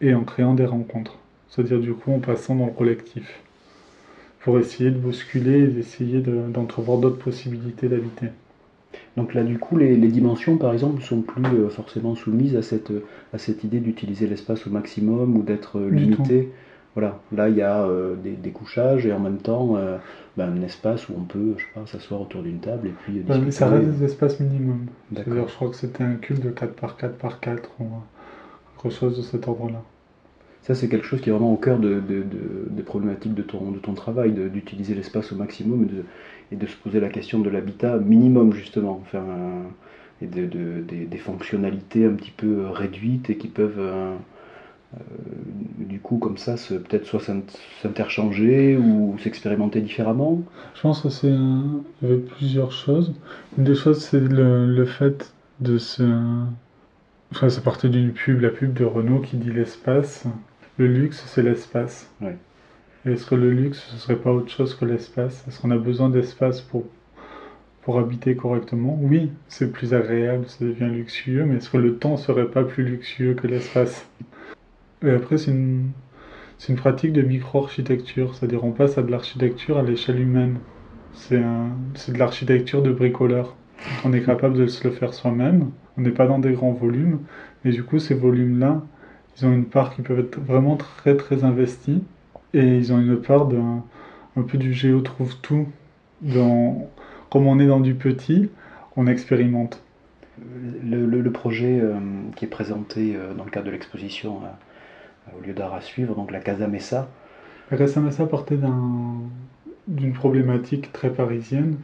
et 0.00 0.14
en 0.14 0.24
créant 0.24 0.54
des 0.54 0.66
rencontres. 0.66 1.18
C'est-à-dire 1.48 1.80
du 1.80 1.92
coup 1.94 2.12
en 2.12 2.18
passant 2.20 2.54
dans 2.54 2.66
le 2.66 2.72
collectif. 2.72 3.40
Pour 4.40 4.58
essayer 4.58 4.90
de 4.90 4.98
bousculer 4.98 5.64
et 5.64 5.66
d'essayer 5.66 6.20
de- 6.20 6.48
d'entrevoir 6.50 6.98
d'autres 6.98 7.18
possibilités 7.18 7.88
d'habiter. 7.88 8.28
Donc 9.16 9.34
là, 9.34 9.42
du 9.44 9.58
coup, 9.58 9.76
les, 9.76 9.96
les 9.96 10.08
dimensions, 10.08 10.56
par 10.56 10.72
exemple, 10.72 10.96
ne 10.96 11.02
sont 11.04 11.20
plus 11.20 11.44
euh, 11.44 11.68
forcément 11.68 12.14
soumises 12.14 12.56
à 12.56 12.62
cette, 12.62 12.92
à 13.34 13.38
cette 13.38 13.64
idée 13.64 13.80
d'utiliser 13.80 14.26
l'espace 14.26 14.66
au 14.66 14.70
maximum 14.70 15.36
ou 15.36 15.42
d'être 15.42 15.78
euh, 15.78 15.90
limité. 15.90 16.50
Voilà, 16.94 17.20
là, 17.32 17.48
il 17.48 17.56
y 17.56 17.62
a 17.62 17.82
euh, 17.84 18.16
des, 18.16 18.32
des 18.32 18.50
couchages 18.50 19.06
et 19.06 19.12
en 19.12 19.20
même 19.20 19.38
temps 19.38 19.76
ben, 20.36 20.52
un 20.58 20.62
espace 20.62 21.08
où 21.08 21.12
on 21.18 21.22
peut, 21.22 21.54
je 21.58 21.62
sais 21.64 21.70
pas, 21.74 21.86
s'asseoir 21.86 22.20
autour 22.22 22.42
d'une 22.42 22.58
table 22.60 22.88
et 22.88 22.92
puis 23.04 23.18
euh, 23.18 23.22
Ouais, 23.32 23.38
mais 23.38 23.46
discuter. 23.46 23.52
ça 23.52 23.68
reste 23.68 23.88
des 23.90 24.04
espaces 24.04 24.40
minimums. 24.40 24.86
D'accord. 25.12 25.48
je 25.48 25.54
crois 25.54 25.68
que 25.68 25.76
c'était 25.76 26.02
un 26.02 26.14
cube 26.14 26.40
de 26.40 26.50
4 26.50 26.74
par 26.74 26.96
4 26.96 27.16
par 27.16 27.38
4 27.40 27.70
ou 27.78 27.84
euh, 27.84 27.86
quelque 28.82 28.94
chose 28.94 29.16
de 29.16 29.22
cet 29.22 29.48
ordre-là. 29.48 29.82
Ça, 30.62 30.74
c'est 30.74 30.88
quelque 30.88 31.06
chose 31.06 31.20
qui 31.20 31.30
est 31.30 31.32
vraiment 31.32 31.52
au 31.52 31.56
cœur 31.56 31.78
de, 31.78 32.00
de- 32.00 32.22
de- 32.22 32.68
des 32.70 32.82
problématiques 32.82 33.34
de 33.34 33.42
ton, 33.42 33.70
de 33.72 33.78
ton 33.78 33.94
travail, 33.94 34.32
d'utiliser 34.32 34.94
l'espace 34.94 35.32
au 35.32 35.36
maximum 35.36 35.82
et 35.84 35.86
de, 35.86 36.04
et 36.52 36.56
de 36.56 36.66
se 36.66 36.76
poser 36.76 37.00
la 37.00 37.08
question 37.08 37.40
de 37.40 37.50
l'habitat 37.50 37.98
minimum, 37.98 38.52
justement. 38.52 39.00
Enfin, 39.02 39.18
euh, 39.18 39.62
et 40.22 40.26
de, 40.26 40.46
de- 40.46 40.80
des, 40.86 41.06
des 41.06 41.18
fonctionnalités 41.18 42.04
un 42.04 42.12
petit 42.12 42.30
peu 42.30 42.66
réduites 42.68 43.30
et 43.30 43.36
qui 43.38 43.48
peuvent, 43.48 43.78
euh, 43.78 44.14
euh, 44.94 44.98
du 45.78 46.00
coup, 46.00 46.18
comme 46.18 46.38
ça, 46.38 46.54
peut-être 46.68 47.06
soit 47.06 47.20
s'in- 47.20 47.42
s'interchanger 47.82 48.76
ou 48.76 49.16
s'expérimenter 49.22 49.80
différemment. 49.80 50.42
Je 50.74 50.80
pense 50.82 51.02
que 51.02 51.08
c'est 51.10 51.34
plusieurs 52.36 52.72
choses. 52.72 53.14
Une 53.58 53.64
des 53.64 53.74
choses, 53.74 54.02
c'est 54.04 54.20
le, 54.20 54.66
le 54.66 54.86
fait 54.86 55.34
de 55.60 55.78
se. 55.78 56.02
Enfin, 57.32 57.48
ça 57.48 57.60
partait 57.60 57.88
d'une 57.88 58.12
pub, 58.12 58.40
la 58.40 58.50
pub 58.50 58.72
de 58.72 58.84
Renault 58.84 59.20
qui 59.20 59.36
dit 59.36 59.52
l'espace. 59.52 60.24
Le 60.78 60.86
luxe, 60.86 61.22
c'est 61.26 61.42
l'espace. 61.42 62.10
Ouais. 62.20 62.36
Est-ce 63.06 63.26
que 63.26 63.34
le 63.34 63.50
luxe, 63.50 63.78
ce 63.90 63.96
serait 63.96 64.16
pas 64.16 64.30
autre 64.32 64.50
chose 64.50 64.74
que 64.74 64.84
l'espace? 64.84 65.44
Est-ce 65.48 65.60
qu'on 65.60 65.70
a 65.70 65.78
besoin 65.78 66.10
d'espace 66.10 66.60
pour, 66.60 66.84
pour 67.82 67.98
habiter 67.98 68.34
correctement? 68.36 68.98
Oui, 69.00 69.30
c'est 69.48 69.72
plus 69.72 69.94
agréable, 69.94 70.46
ça 70.48 70.64
devient 70.64 70.90
luxueux, 70.92 71.44
mais 71.44 71.56
est-ce 71.56 71.70
que 71.70 71.78
le 71.78 71.96
temps 71.96 72.16
serait 72.16 72.50
pas 72.50 72.64
plus 72.64 72.84
luxueux 72.84 73.34
que 73.34 73.46
l'espace? 73.46 74.06
Et 75.02 75.10
après, 75.10 75.38
c'est 75.38 75.50
une, 75.52 75.90
c'est 76.58 76.72
une 76.72 76.78
pratique 76.78 77.12
de 77.12 77.22
micro-architecture, 77.22 78.34
c'est-à-dire 78.34 78.64
on 78.64 78.72
passe 78.72 78.98
à 78.98 79.02
de 79.02 79.10
l'architecture 79.10 79.78
à 79.78 79.82
l'échelle 79.82 80.20
humaine. 80.20 80.58
C'est 81.12 81.38
un- 81.42 81.70
c'est 81.94 82.12
de 82.12 82.18
l'architecture 82.18 82.82
de 82.82 82.92
bricoleur. 82.92 83.56
On 84.04 84.12
est 84.12 84.22
capable 84.22 84.56
de 84.56 84.66
se 84.66 84.86
le 84.86 84.92
faire 84.94 85.14
soi-même, 85.14 85.70
on 85.96 86.02
n'est 86.02 86.10
pas 86.10 86.26
dans 86.26 86.38
des 86.38 86.52
grands 86.52 86.72
volumes, 86.72 87.20
mais 87.64 87.70
du 87.72 87.82
coup, 87.84 87.98
ces 87.98 88.14
volumes-là, 88.14 88.82
ils 89.38 89.46
ont 89.46 89.52
une 89.52 89.64
part 89.66 89.94
qui 89.94 90.02
peut 90.02 90.18
être 90.18 90.38
vraiment 90.40 90.76
très 90.76 91.16
très 91.16 91.44
investie, 91.44 92.02
et 92.54 92.76
ils 92.78 92.92
ont 92.92 92.98
une 93.00 93.16
part 93.20 93.46
d'un 93.46 93.84
un 94.36 94.42
peu 94.42 94.58
du 94.58 94.72
géo 94.74 95.00
trouve 95.00 95.36
tout. 95.42 95.68
Dans, 96.22 96.88
comme 97.30 97.46
on 97.46 97.58
est 97.58 97.66
dans 97.66 97.80
du 97.80 97.94
petit, 97.94 98.50
on 98.96 99.06
expérimente. 99.06 99.82
Le, 100.84 101.06
le- 101.06 101.20
le 101.20 101.32
projet 101.32 101.80
euh, 101.80 101.98
qui 102.36 102.44
est 102.46 102.48
présenté 102.48 103.14
euh, 103.16 103.34
dans 103.34 103.44
le 103.44 103.50
cadre 103.50 103.66
de 103.66 103.70
l'exposition 103.72 104.40
au 105.36 105.46
lieu 105.46 105.52
d'art 105.52 105.74
à 105.74 105.80
suivre, 105.80 106.14
donc 106.14 106.30
la 106.32 106.40
Casa 106.40 106.66
Messa. 106.66 107.08
La 107.70 107.76
Casa 107.78 108.00
Messa 108.00 108.26
partait 108.26 108.58
d'une 109.88 110.12
problématique 110.12 110.92
très 110.92 111.10
parisienne. 111.10 111.76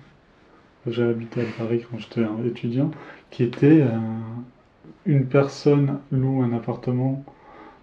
J'ai 0.86 1.02
habité 1.02 1.40
à 1.40 1.44
Paris 1.58 1.84
quand 1.90 1.98
j'étais 1.98 2.22
étudiant, 2.46 2.90
qui 3.30 3.42
était 3.42 3.80
euh, 3.82 3.98
une 5.04 5.26
personne 5.26 5.98
loue 6.12 6.42
un 6.42 6.52
appartement, 6.52 7.24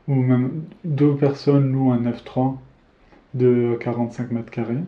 ou 0.07 0.15
même 0.15 0.63
deux 0.86 1.15
personnes 1.15 1.72
louent 1.72 1.91
un 1.91 2.01
F3 2.01 2.55
de 3.33 3.77
45 3.79 4.31
mètres 4.31 4.51
carrés, 4.51 4.83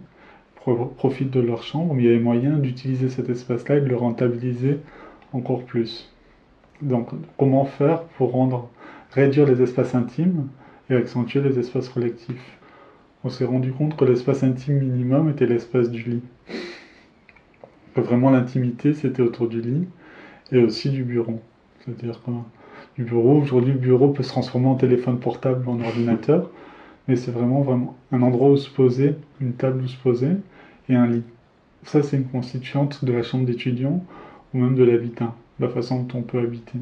profitent 0.97 1.31
de 1.31 1.41
leur 1.41 1.63
chambre, 1.63 1.93
mais 1.93 2.03
il 2.03 2.05
y 2.05 2.09
avait 2.09 2.19
moyen 2.19 2.57
d'utiliser 2.57 3.09
cet 3.09 3.29
espace-là 3.29 3.77
et 3.77 3.81
de 3.81 3.87
le 3.87 3.97
rentabiliser 3.97 4.79
encore 5.33 5.63
plus. 5.63 6.11
Donc, 6.81 7.09
comment 7.37 7.65
faire 7.65 8.03
pour 8.17 8.31
rendre, 8.31 8.69
réduire 9.11 9.45
les 9.45 9.61
espaces 9.61 9.93
intimes 9.93 10.47
et 10.89 10.95
accentuer 10.95 11.41
les 11.41 11.59
espaces 11.59 11.89
collectifs? 11.89 12.57
On 13.23 13.29
s'est 13.29 13.45
rendu 13.45 13.71
compte 13.71 13.95
que 13.97 14.05
l'espace 14.05 14.43
intime 14.43 14.79
minimum 14.79 15.29
était 15.29 15.47
l'espace 15.47 15.89
du 15.89 16.03
lit. 16.03 16.23
Vraiment 17.95 18.29
l'intimité, 18.29 18.93
c'était 18.93 19.21
autour 19.21 19.47
du 19.47 19.61
lit 19.61 19.87
et 20.51 20.59
aussi 20.59 20.89
du 20.89 21.03
bureau. 21.03 21.39
C'est-à-dire 21.79 22.21
que 22.23 22.31
du 22.97 23.03
bureau, 23.03 23.39
aujourd'hui, 23.41 23.73
le 23.73 23.79
bureau 23.79 24.09
peut 24.09 24.23
se 24.23 24.29
transformer 24.29 24.67
en 24.67 24.75
téléphone 24.75 25.19
portable, 25.19 25.67
en 25.67 25.79
ordinateur, 25.79 26.49
mais 27.07 27.15
c'est 27.15 27.31
vraiment, 27.31 27.61
vraiment 27.61 27.95
un 28.11 28.21
endroit 28.21 28.49
où 28.49 28.57
se 28.57 28.69
poser, 28.69 29.15
une 29.39 29.53
table 29.53 29.83
où 29.83 29.87
se 29.87 29.97
poser 29.97 30.31
et 30.89 30.95
un 30.95 31.07
lit. 31.07 31.23
Ça, 31.83 32.03
c'est 32.03 32.17
une 32.17 32.25
constituante 32.25 33.05
de 33.05 33.13
la 33.13 33.23
chambre 33.23 33.45
d'étudiant 33.45 34.03
ou 34.53 34.59
même 34.59 34.75
de 34.75 34.83
l'habitat 34.83 35.33
la 35.59 35.69
façon 35.69 36.03
dont 36.03 36.19
on 36.19 36.21
peut 36.21 36.39
habiter. 36.39 36.79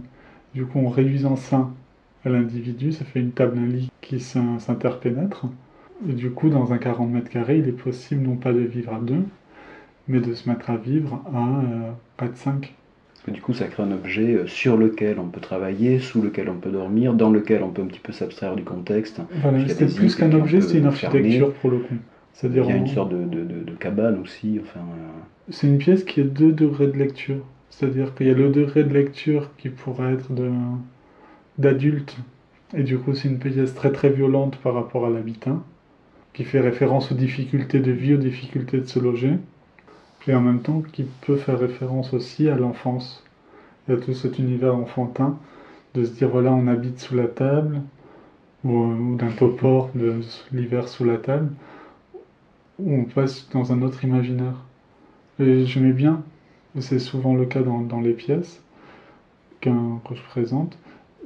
Du 0.54 0.66
coup, 0.66 0.80
en 0.86 0.90
réduisant 0.90 1.36
ça 1.36 1.70
à 2.26 2.30
l'individu, 2.30 2.92
ça 2.92 3.06
fait 3.06 3.20
une 3.20 3.32
table, 3.32 3.58
un 3.58 3.68
lit 3.68 3.92
qui 4.02 4.20
s'interpénètre. 4.20 5.46
Et 6.10 6.14
du 6.14 6.32
coup, 6.32 6.50
dans 6.50 6.74
un 6.74 6.78
40 6.78 7.10
mètres 7.12 7.30
carrés, 7.30 7.60
il 7.60 7.68
est 7.68 7.72
possible 7.72 8.24
non 8.24 8.36
pas 8.36 8.54
de 8.54 8.60
vivre 8.60 8.94
à 8.94 9.00
deux, 9.00 9.24
mais 10.08 10.20
de 10.20 10.34
se 10.34 10.50
mettre 10.50 10.70
à 10.70 10.78
vivre 10.78 11.24
à 11.34 12.24
4-5. 12.24 12.48
Euh, 13.28 13.32
du 13.32 13.42
coup, 13.42 13.54
ça 13.54 13.66
crée 13.68 13.84
un 13.84 13.92
objet 13.92 14.36
euh, 14.36 14.48
sur 14.48 14.76
lequel 14.78 15.18
on 15.20 15.28
peut 15.28 15.40
travailler, 15.40 16.00
sous 16.00 16.22
lequel 16.22 16.50
on 16.50 16.58
peut 16.58 16.72
dormir, 16.72 17.14
dans 17.14 17.30
lequel 17.30 17.64
on 17.64 17.70
peut 17.70 17.82
un 17.82 17.86
petit 17.88 18.02
peu 18.02 18.12
s'abstraire 18.12 18.56
du 18.56 18.64
contexte. 18.64 19.22
Voilà, 19.42 19.68
c'était 19.68 19.86
plus 19.86 20.16
qu'un 20.16 20.32
objet, 20.34 20.62
c'est 20.62 20.80
une 20.80 20.88
architecture 20.88 21.54
pour 21.54 21.72
le 21.72 21.80
coup. 21.80 21.96
Il 22.44 22.56
y 22.56 22.60
a 22.60 22.76
une 22.76 22.88
sorte 22.88 23.12
de, 23.12 23.24
de, 23.24 23.72
cabane 23.80 24.20
aussi. 24.20 24.60
Enfin, 24.62 24.80
euh. 24.80 25.10
C'est 25.50 25.68
une 25.68 25.78
pièce 25.78 26.04
qui 26.04 26.22
a 26.22 26.24
deux 26.24 26.52
degrés 26.52 26.88
de 26.88 26.98
lecture. 26.98 27.46
C'est-à-dire 27.70 28.14
qu'il 28.16 28.28
y 28.28 28.30
a 28.30 28.34
le 28.34 28.50
degré 28.50 28.84
de 28.84 28.94
lecture 28.94 29.50
qui 29.58 29.70
pourrait 29.70 30.14
être 30.14 30.32
d'adulte, 31.58 32.18
et 32.76 32.84
du 32.84 33.00
coup 33.00 33.16
c'est 33.16 33.28
une 33.28 33.40
pièce 33.40 33.74
très 33.74 33.92
très 33.92 34.10
violente 34.10 34.58
par 34.58 34.76
rapport 34.76 35.08
à 35.08 35.10
l'habitat, 35.10 35.58
qui 36.34 36.44
fait 36.44 36.60
référence 36.60 37.12
aux 37.12 37.16
difficultés 37.16 37.80
de 37.80 37.92
vie, 37.92 38.14
aux 38.14 38.20
difficultés 38.20 38.78
de 38.78 38.86
se 38.86 39.00
loger, 39.00 39.38
puis 40.24 40.34
en 40.34 40.40
même 40.40 40.62
temps 40.62 40.82
qui 40.94 41.04
peut 41.04 41.36
faire 41.36 41.60
référence 41.60 42.14
aussi 42.14 42.48
à 42.48 42.56
l'enfance, 42.56 43.22
et 43.90 43.92
à 43.92 43.98
tout 43.98 44.14
cet 44.14 44.40
univers 44.40 44.74
enfantin, 44.74 45.38
de 45.96 46.06
se 46.06 46.12
dire 46.12 46.30
voilà 46.30 46.54
on 46.54 46.68
habite 46.68 47.00
sous 47.00 47.16
la 47.16 47.28
table, 47.28 47.82
ou, 48.64 49.18
d'un 49.18 49.32
topor 49.32 49.90
de 49.96 50.22
l'hiver 50.54 50.88
sous 50.88 51.04
la 51.04 51.18
table, 51.18 51.52
ou 52.80 52.94
on 52.94 53.04
passe 53.04 53.50
dans 53.52 53.74
un 53.74 53.82
autre 53.82 54.06
imaginaire. 54.06 54.56
Et 55.40 55.66
mets 55.76 55.92
bien 55.92 56.24
c'est 56.80 57.00
souvent 57.00 57.36
le 57.36 57.46
cas 57.46 57.62
dans, 57.62 58.00
les 58.00 58.14
pièces 58.14 58.62
que, 59.60 59.70
je 59.70 60.22
présente, 60.30 60.78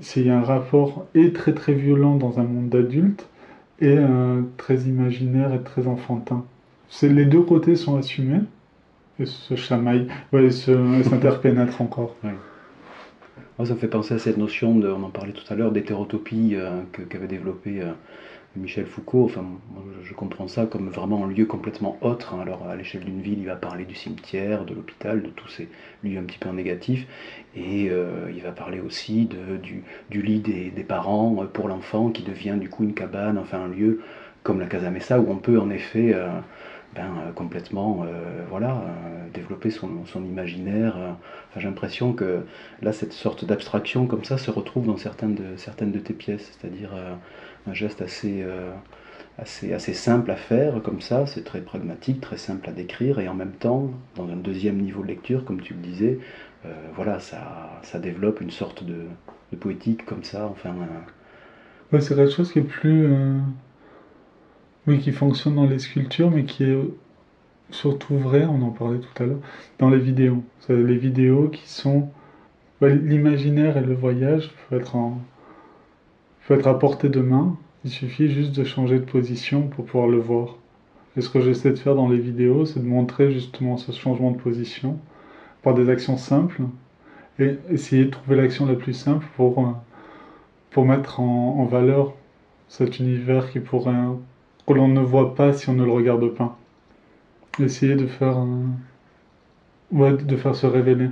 c'est 0.01 0.23
y 0.23 0.29
a 0.31 0.39
un 0.39 0.43
rapport 0.43 1.05
et 1.13 1.33
très 1.33 1.53
très 1.53 1.73
violent 1.73 2.15
dans 2.15 2.39
un 2.39 2.43
monde 2.43 2.69
d'adultes 2.69 3.27
et 3.79 3.95
très 4.57 4.81
imaginaire 4.81 5.53
et 5.53 5.61
très 5.61 5.87
enfantin. 5.87 6.43
Les 7.03 7.25
deux 7.25 7.43
côtés 7.43 7.75
sont 7.75 7.95
assumés 7.95 8.41
et 9.19 9.25
se 9.25 9.55
chamaillent, 9.55 10.07
ouais, 10.33 10.49
encore. 11.79 12.15
Ça 13.63 13.73
me 13.73 13.79
fait 13.79 13.87
penser 13.87 14.13
à 14.13 14.19
cette 14.19 14.37
notion, 14.37 14.69
on 14.71 15.03
en 15.03 15.09
parlait 15.09 15.33
tout 15.33 15.51
à 15.51 15.55
l'heure, 15.55 15.71
d'hétérotopie 15.71 16.51
euh, 16.53 16.81
qu'avait 17.09 17.27
développé 17.27 17.81
euh, 17.81 17.91
Michel 18.55 18.85
Foucault, 18.85 19.25
enfin, 19.25 19.43
je 20.03 20.13
comprends 20.13 20.47
ça 20.47 20.67
comme 20.67 20.89
vraiment 20.89 21.25
un 21.25 21.27
lieu 21.27 21.45
complètement 21.45 21.97
autre. 22.01 22.35
Hein. 22.35 22.41
Alors, 22.41 22.67
à 22.67 22.75
l'échelle 22.75 23.03
d'une 23.03 23.21
ville, 23.21 23.39
il 23.39 23.47
va 23.47 23.55
parler 23.55 23.85
du 23.85 23.95
cimetière, 23.95 24.63
de 24.63 24.75
l'hôpital, 24.75 25.23
de 25.23 25.29
tous 25.29 25.47
ces 25.47 25.69
lieux 26.03 26.19
un 26.19 26.23
petit 26.23 26.37
peu 26.37 26.49
négatifs. 26.49 27.07
Et 27.55 27.89
euh, 27.89 28.31
il 28.35 28.41
va 28.41 28.51
parler 28.51 28.79
aussi 28.79 29.27
du, 29.63 30.21
lit 30.21 30.39
des, 30.39 30.83
parents 30.83 31.45
pour 31.51 31.67
l'enfant, 31.67 32.09
qui 32.09 32.21
devient 32.21 32.57
du 32.59 32.69
coup 32.69 32.83
une 32.83 32.93
cabane, 32.93 33.39
enfin 33.39 33.61
un 33.61 33.67
lieu 33.67 34.01
comme 34.43 34.59
la 34.59 34.67
Casa 34.67 34.89
Mesa, 34.91 35.19
où 35.19 35.29
on 35.29 35.37
peut 35.37 35.59
en 35.59 35.69
effet 35.69 36.13
euh, 36.13 36.29
euh, 37.05 37.31
complètement 37.31 38.05
voilà, 38.49 38.83
développer 39.33 39.69
son, 39.69 39.89
imaginaire. 40.15 40.95
J'ai 41.55 41.67
l'impression 41.67 42.13
que 42.13 42.41
là, 42.81 42.91
cette 42.93 43.13
sorte 43.13 43.45
d'abstraction 43.45 44.07
comme 44.07 44.23
ça 44.23 44.37
se 44.37 44.51
retrouve 44.51 44.87
dans 44.87 44.97
certaines 44.97 45.35
de, 45.35 45.57
certaines 45.57 45.91
de 45.91 45.99
tes 45.99 46.13
pièces, 46.13 46.57
c'est-à-dire 46.59 46.91
un 47.67 47.73
geste 47.73 48.01
assez, 48.01 48.41
euh, 48.41 48.71
assez, 49.37 49.73
assez 49.73 49.93
simple 49.93 50.31
à 50.31 50.35
faire, 50.35 50.81
comme 50.81 51.01
ça, 51.01 51.25
c'est 51.25 51.43
très 51.43 51.61
pragmatique, 51.61 52.21
très 52.21 52.37
simple 52.37 52.69
à 52.69 52.71
décrire, 52.71 53.19
et 53.19 53.27
en 53.27 53.33
même 53.33 53.51
temps, 53.51 53.91
dans 54.15 54.27
un 54.29 54.35
deuxième 54.35 54.77
niveau 54.77 55.01
de 55.03 55.07
lecture, 55.07 55.45
comme 55.45 55.61
tu 55.61 55.73
le 55.73 55.79
disais, 55.79 56.19
euh, 56.65 56.69
voilà, 56.95 57.19
ça, 57.19 57.79
ça 57.83 57.99
développe 57.99 58.41
une 58.41 58.51
sorte 58.51 58.83
de, 58.83 59.05
poétique 59.59 60.05
comme 60.05 60.23
ça, 60.23 60.45
enfin... 60.45 60.75
C'est 61.99 62.15
quelque 62.15 62.31
chose 62.31 62.51
qui 62.51 62.59
est 62.59 62.63
plus... 62.63 63.05
Euh, 63.05 63.37
oui, 64.87 64.99
qui 64.99 65.11
fonctionne 65.11 65.55
dans 65.55 65.65
les 65.65 65.79
sculptures, 65.79 66.31
mais 66.31 66.45
qui 66.45 66.63
est 66.63 66.77
surtout 67.71 68.17
vrai, 68.17 68.45
on 68.45 68.61
en 68.61 68.71
parlait 68.71 68.99
tout 68.99 69.23
à 69.23 69.25
l'heure, 69.25 69.39
dans 69.79 69.89
les 69.89 69.99
vidéos. 69.99 70.43
Les 70.69 70.97
vidéos 70.97 71.49
qui 71.49 71.67
sont... 71.67 72.09
L'imaginaire 72.79 73.77
et 73.77 73.81
le 73.81 73.95
voyage 73.95 74.51
peuvent 74.69 74.79
être 74.79 74.95
être 76.53 76.67
à 76.67 76.77
portée 76.79 77.09
de 77.09 77.19
main. 77.19 77.57
Il 77.83 77.91
suffit 77.91 78.29
juste 78.29 78.55
de 78.55 78.63
changer 78.63 78.99
de 78.99 79.05
position 79.05 79.63
pour 79.63 79.85
pouvoir 79.85 80.07
le 80.07 80.17
voir. 80.17 80.55
Et 81.15 81.21
ce 81.21 81.29
que 81.29 81.41
j'essaie 81.41 81.71
de 81.71 81.75
faire 81.77 81.95
dans 81.95 82.07
les 82.07 82.19
vidéos, 82.19 82.65
c'est 82.65 82.79
de 82.79 82.87
montrer 82.87 83.31
justement 83.31 83.77
ce 83.77 83.91
changement 83.91 84.31
de 84.31 84.37
position 84.37 84.99
par 85.63 85.73
des 85.73 85.89
actions 85.89 86.17
simples 86.17 86.61
et 87.39 87.55
essayer 87.69 88.05
de 88.05 88.09
trouver 88.11 88.35
l'action 88.35 88.65
la 88.65 88.75
plus 88.75 88.93
simple 88.93 89.25
pour, 89.35 89.59
euh, 89.59 89.71
pour 90.71 90.85
mettre 90.85 91.19
en, 91.19 91.65
valeur 91.65 92.13
cet 92.67 92.99
univers 92.99 93.51
qui 93.51 93.59
pourrait, 93.59 93.93
que 94.67 94.73
l'on 94.73 94.89
ne 94.89 95.01
voit 95.01 95.33
pas 95.33 95.53
si 95.53 95.69
on 95.69 95.73
ne 95.73 95.85
le 95.85 95.91
regarde 95.91 96.27
pas. 96.33 96.57
Essayer 97.59 97.95
de 97.95 98.05
faire, 98.05 98.37
ouais, 99.91 100.13
de 100.13 100.35
faire 100.35 100.55
se 100.55 100.67
révéler. 100.67 101.09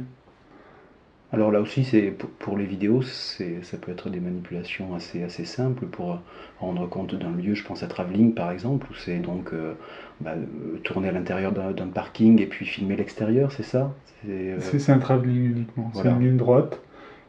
Alors 1.36 1.52
là 1.52 1.60
aussi, 1.60 1.84
c'est 1.84 2.14
pour, 2.40 2.58
les 2.58 2.66
vidéos, 2.66 3.02
ça 3.02 3.78
peut 3.82 3.92
être 3.92 4.10
des 4.10 4.22
manipulations 4.22 4.96
assez, 4.96 5.22
assez 5.24 5.44
simples 5.44 5.86
pour 5.86 6.20
rendre 6.60 6.88
compte 6.88 7.16
d'un 7.16 7.32
lieu. 7.32 7.56
Je 7.56 7.64
pense 7.66 7.84
à 7.84 7.88
Travelling 7.88 8.34
par 8.34 8.52
exemple, 8.52 8.88
où 8.90 8.94
c'est 8.94 9.18
donc 9.18 9.52
euh, 9.52 9.74
bah, 10.22 10.36
euh, 10.36 10.78
tourner 10.84 11.10
à 11.10 11.12
l'intérieur 11.12 11.52
d'un 11.52 11.88
parking 11.88 12.42
et 12.42 12.46
puis 12.46 12.66
filmer 12.66 12.96
l'extérieur, 12.96 13.52
c'est 13.52 13.64
ça? 13.64 13.94
Euh, 14.30 14.58
C'est 14.62 14.92
un 14.92 15.00
Travelling 15.00 15.52
uniquement, 15.52 15.92
c'est 15.94 16.08
une 16.08 16.22
ligne 16.22 16.38
droite 16.38 16.80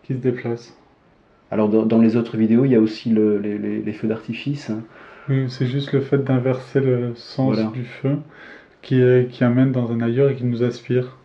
qui 0.05 0.13
se 0.13 0.19
déplace. 0.19 0.77
Alors 1.51 1.69
dans, 1.69 1.99
les 1.99 2.17
autres 2.17 2.37
vidéos, 2.37 2.65
il 2.65 2.71
y 2.71 2.77
a 2.77 2.81
aussi 2.81 3.11
les, 3.11 3.93
feux 3.93 4.07
d'artifice. 4.09 4.71
Hein. 4.71 4.83
Oui, 5.29 5.47
c'est 5.49 5.67
juste 5.67 5.93
le 5.93 6.01
fait 6.01 6.19
d'inverser 6.19 6.81
le 6.81 7.15
sens 7.17 7.57
du 7.73 7.85
feu 7.85 8.19
qui, 8.83 9.03
qui 9.31 9.45
amène 9.45 9.73
dans 9.73 9.91
un 9.91 10.01
ailleurs 10.01 10.31
et 10.31 10.37
qui 10.37 10.45
nous 10.45 10.63
aspire. 10.63 11.17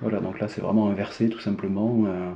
Voilà, 0.00 0.20
donc 0.20 0.40
là 0.40 0.48
c'est 0.48 0.60
vraiment 0.60 0.88
inversé 0.88 1.28
tout 1.28 1.38
simplement. 1.40 2.04
Euh, 2.06 2.32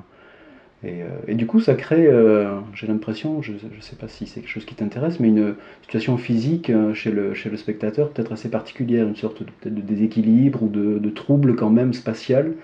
euh, 0.84 1.08
et, 1.26 1.34
du 1.34 1.46
coup 1.46 1.60
ça 1.60 1.74
crée, 1.74 2.06
euh, 2.06 2.58
j'ai 2.74 2.86
l'impression, 2.86 3.42
je 3.42 3.52
ne 3.52 3.80
sais 3.80 3.96
pas 3.96 4.08
si 4.08 4.26
c'est 4.26 4.40
quelque 4.40 4.50
chose 4.50 4.64
qui 4.64 4.74
t'intéresse, 4.74 5.20
mais 5.20 5.28
une 5.28 5.56
situation 5.82 6.16
physique 6.16 6.72
chez 6.94 7.10
le, 7.10 7.34
chez 7.34 7.50
le 7.50 7.56
spectateur 7.56 8.10
peut-être 8.10 8.32
assez 8.32 8.48
particulière, 8.50 9.06
une 9.06 9.16
sorte 9.16 9.42
de, 9.42 9.70
déséquilibre 9.70 10.62
ou 10.62 10.68
de, 10.68 11.10
trouble 11.10 11.56
quand 11.56 11.70
même 11.70 11.92
spatial. 11.92 12.54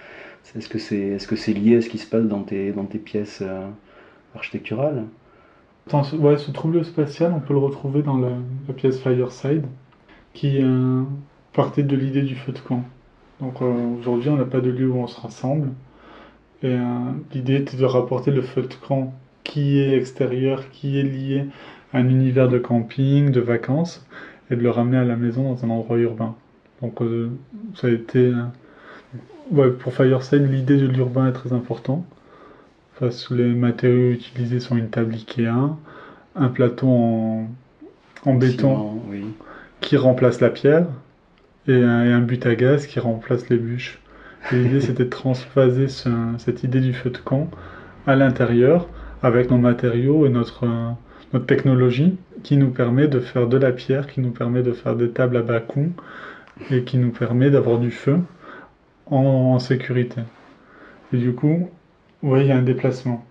Est-ce 0.56 0.68
que 0.68 0.78
c'est 0.78 0.96
est 0.96 1.30
-ce 1.30 1.36
c'est 1.36 1.52
lié 1.52 1.76
à 1.76 1.82
ce 1.82 1.88
qui 1.90 1.98
se 1.98 2.06
passe 2.08 2.26
dans 2.26 2.42
tes, 2.44 2.72
dans 2.72 2.84
tes 2.86 2.98
pièces 2.98 3.42
architecturales? 4.34 5.04
Ouais, 5.92 6.36
ce 6.36 6.50
trouble 6.50 6.84
spatial, 6.84 7.32
on 7.32 7.40
peut 7.40 7.54
le 7.54 7.60
retrouver 7.60 8.02
dans 8.02 8.18
la, 8.18 8.30
la 8.66 8.74
pièce 8.74 9.00
Fireside, 9.00 9.64
qui 10.34 10.60
partait 11.52 11.84
de 11.84 11.96
l'idée 11.96 12.22
du 12.22 12.34
feu 12.34 12.52
de 12.52 12.58
camp. 12.58 12.84
Donc 13.40 13.60
euh, 13.62 13.96
aujourd'hui, 13.98 14.30
on 14.30 14.36
n'a 14.36 14.44
pas 14.44 14.60
de 14.60 14.70
lieu 14.70 14.88
où 14.88 14.96
on 14.96 15.06
se 15.06 15.20
rassemble. 15.20 15.68
Et 16.62 16.72
euh, 16.72 17.12
l'idée 17.32 17.56
était 17.56 17.76
de 17.76 17.84
rapporter 17.84 18.30
le 18.30 18.42
feu 18.42 18.62
de 18.62 18.74
camp 18.74 19.14
qui 19.44 19.78
est 19.78 19.96
extérieur, 19.96 20.70
qui 20.70 20.98
est 20.98 21.02
lié 21.02 21.44
à 21.92 21.98
un 21.98 22.08
univers 22.08 22.48
de 22.48 22.58
camping, 22.58 23.30
de 23.30 23.40
vacances, 23.40 24.06
et 24.50 24.56
de 24.56 24.62
le 24.62 24.70
ramener 24.70 24.96
à 24.96 25.04
la 25.04 25.16
maison 25.16 25.52
dans 25.52 25.64
un 25.64 25.70
endroit 25.70 25.98
urbain. 25.98 26.34
Donc 26.82 27.00
euh, 27.02 27.30
ça 27.74 27.86
a 27.86 27.90
été... 27.90 28.32
Ouais, 29.52 29.70
pour 29.70 29.92
Fireside, 29.92 30.50
l'idée 30.50 30.76
de 30.76 30.86
l'urbain 30.86 31.28
est 31.28 31.32
très 31.32 31.52
importante. 31.52 32.04
Que 32.98 33.34
les 33.34 33.54
matériaux 33.54 34.10
utilisés 34.12 34.60
sont 34.60 34.76
une 34.76 34.90
table 34.90 35.14
Ikea, 35.14 35.78
un 36.34 36.48
plateau 36.48 36.88
en, 36.88 37.48
en 38.24 38.34
béton 38.34 38.78
Ciment, 38.78 39.02
oui. 39.08 39.36
qui 39.80 39.96
remplace 39.96 40.40
la 40.40 40.50
pierre 40.50 40.88
et 41.68 41.82
un, 41.82 42.04
et 42.04 42.12
un 42.12 42.20
but 42.22 42.46
à 42.46 42.54
gaz 42.56 42.86
qui 42.86 43.00
remplace 43.00 43.48
les 43.50 43.58
bûches. 43.58 44.02
L'idée 44.50 44.80
c'était 44.80 45.04
de 45.04 45.10
transvaser 45.10 45.88
ce- 45.88 46.34
cette 46.38 46.64
idée 46.64 46.80
du 46.80 46.94
feu 46.94 47.10
de 47.10 47.18
camp 47.18 47.50
à 48.06 48.16
l'intérieur 48.16 48.88
avec 49.22 49.50
nos 49.50 49.58
matériaux 49.58 50.26
et 50.26 50.30
notre, 50.30 50.66
notre 51.32 51.46
technologie 51.46 52.18
qui 52.42 52.56
nous 52.56 52.70
permet 52.72 53.08
de 53.08 53.20
faire 53.20 53.48
de 53.48 53.58
la 53.58 53.72
pierre, 53.72 54.06
qui 54.08 54.20
nous 54.20 54.32
permet 54.32 54.62
de 54.62 54.72
faire 54.72 54.96
des 54.96 55.10
tables 55.12 55.36
à 55.38 55.42
bas 55.42 55.60
coût 55.60 55.92
et 56.70 56.84
qui 56.84 56.98
nous 56.98 57.12
permet 57.12 57.50
d'avoir 57.50 57.78
du 57.78 57.90
feu 57.92 58.20
en, 59.06 59.16
en 59.54 59.58
sécurité. 59.58 60.22
Et 61.12 61.18
du 61.18 61.34
coup, 61.34 61.70
oui, 62.23 62.40
il 62.42 62.46
y 62.49 62.52
a 62.52 62.56
un 62.56 62.62
déplacement. 62.62 63.25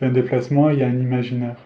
Il 0.00 0.04
y 0.04 0.06
a 0.06 0.10
un 0.10 0.12
déplacement 0.14 0.70
et 0.70 0.74
il 0.74 0.80
y 0.80 0.82
a 0.82 0.88
un 0.88 0.98
imaginaire. 0.98 1.56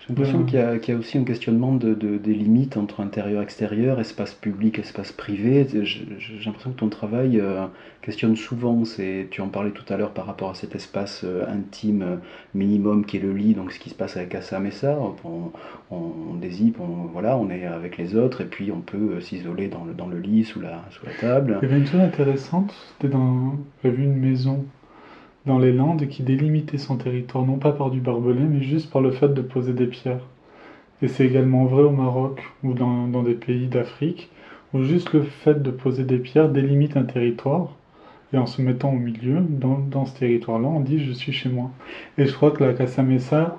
J'ai 0.00 0.08
l'impression 0.10 0.40
Ouais. 0.40 0.44
qu'il 0.44 0.58
y, 0.58 0.62
a- 0.62 0.78
qu'il 0.78 0.92
y 0.92 0.96
a 0.96 1.00
aussi 1.00 1.16
un 1.16 1.24
questionnement 1.24 1.74
de, 1.74 1.94
de- 1.94 2.18
des 2.18 2.34
limites 2.34 2.76
entre 2.76 3.00
intérieur-extérieur, 3.00 4.00
espace 4.00 4.34
public, 4.34 4.78
espace 4.78 5.12
privé. 5.12 5.66
J'ai 5.72 6.06
j'ai 6.18 6.44
l'impression 6.44 6.72
que 6.72 6.76
ton 6.78 6.90
travail 6.90 7.40
euh, 7.40 7.66
questionne 8.02 8.36
souvent, 8.36 8.84
c'est- 8.84 9.28
tu 9.30 9.40
en 9.40 9.48
parlais 9.48 9.70
tout 9.70 9.90
à 9.92 9.96
l'heure 9.96 10.12
par 10.12 10.26
rapport 10.26 10.50
à 10.50 10.54
cet 10.54 10.74
espace 10.74 11.22
euh, 11.24 11.46
intime 11.48 12.02
euh, 12.02 12.16
minimum 12.54 13.06
qui 13.06 13.16
est 13.16 13.20
le 13.20 13.32
lit, 13.32 13.54
donc 13.54 13.72
ce 13.72 13.78
qui 13.80 13.88
se 13.90 13.94
passe 13.94 14.16
avec 14.18 14.34
Assam 14.34 14.66
et 14.66 14.70
ça, 14.72 14.98
on, 15.24 15.50
on, 15.90 16.00
on 16.40 17.06
voilà, 17.12 17.36
on 17.38 17.48
est 17.50 17.64
avec 17.66 17.96
les 17.96 18.14
autres 18.16 18.42
et 18.42 18.46
puis 18.46 18.70
on 18.72 18.80
peut 18.80 19.20
s'isoler 19.20 19.68
dans 19.68 19.84
le, 19.84 19.94
dans 19.94 20.06
le 20.08 20.18
lit, 20.20 20.44
sous 20.44 20.60
la, 20.60 20.84
sous 20.90 21.06
la 21.06 21.12
table. 21.14 21.58
Il 21.62 21.68
y 21.68 21.72
avait 21.72 21.80
une 21.80 21.86
chose 21.86 22.00
intéressante, 22.00 22.74
c'était 22.92 23.08
dans... 23.12 23.54
J'avais 23.82 23.96
vu 23.96 24.04
une 24.04 24.16
maison 24.16 24.64
dans 25.46 25.58
les 25.58 25.72
Landes 25.72 26.08
qui 26.08 26.22
délimitait 26.22 26.78
son 26.78 26.96
territoire, 26.96 27.44
non 27.44 27.58
pas 27.58 27.72
par 27.72 27.90
du 27.90 28.00
barbelé, 28.00 28.40
mais 28.40 28.62
juste 28.62 28.90
par 28.90 29.02
le 29.02 29.10
fait 29.10 29.28
de 29.28 29.42
poser 29.42 29.72
des 29.72 29.86
pierres. 29.86 30.24
Et 31.02 31.08
c'est 31.08 31.26
également 31.26 31.66
vrai 31.66 31.82
au 31.82 31.90
Maroc 31.90 32.42
ou 32.62 32.72
dans, 32.72 33.22
des 33.22 33.34
pays 33.34 33.66
d'Afrique, 33.66 34.30
où 34.72 34.82
juste 34.82 35.12
le 35.12 35.22
fait 35.22 35.62
de 35.62 35.70
poser 35.70 36.04
des 36.04 36.18
pierres 36.18 36.48
délimite 36.48 36.96
un 36.96 37.04
territoire, 37.04 37.72
et 38.32 38.38
en 38.38 38.46
se 38.46 38.62
mettant 38.62 38.92
au 38.92 38.98
milieu, 38.98 39.40
dans, 39.40 40.06
ce 40.06 40.18
territoire-là, 40.18 40.66
on 40.66 40.80
dit 40.80 40.98
je 41.04 41.12
suis 41.12 41.32
chez 41.32 41.48
moi. 41.48 41.70
Et 42.18 42.26
je 42.26 42.32
crois 42.32 42.50
que 42.50 42.64
la 42.64 42.72
Casa 42.72 43.02
Mesa 43.02 43.58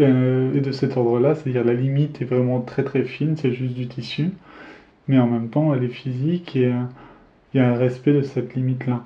euh, 0.00 0.54
est 0.54 0.60
de 0.60 0.72
cet 0.72 0.96
ordre-là, 0.96 1.34
c'est-à-dire 1.34 1.64
la 1.64 1.74
limite 1.74 2.20
est 2.20 2.24
vraiment 2.24 2.60
très 2.60 2.84
très 2.84 3.04
fine, 3.04 3.36
c'est 3.36 3.52
juste 3.52 3.74
du 3.74 3.86
tissu, 3.86 4.30
mais 5.08 5.18
en 5.18 5.26
même 5.26 5.48
temps 5.48 5.74
elle 5.74 5.84
est 5.84 5.88
physique 5.88 6.56
et 6.56 6.66
euh, 6.66 6.82
il 7.54 7.58
y 7.58 7.60
a 7.60 7.70
un 7.70 7.76
respect 7.76 8.12
de 8.12 8.22
cette 8.22 8.54
limite-là. 8.54 9.04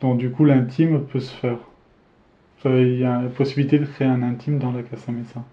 Donc 0.00 0.18
du 0.18 0.30
coup 0.30 0.44
l'intime 0.44 1.04
peut 1.06 1.20
se 1.20 1.32
faire. 1.34 1.58
Il 2.64 2.98
y 2.98 3.04
a 3.04 3.22
la 3.22 3.28
possibilité 3.28 3.78
de 3.78 3.84
créer 3.84 4.08
un 4.08 4.22
intime 4.22 4.58
dans 4.58 4.72
la 4.72 4.82
Casa 4.82 5.12
Mesa. 5.12 5.44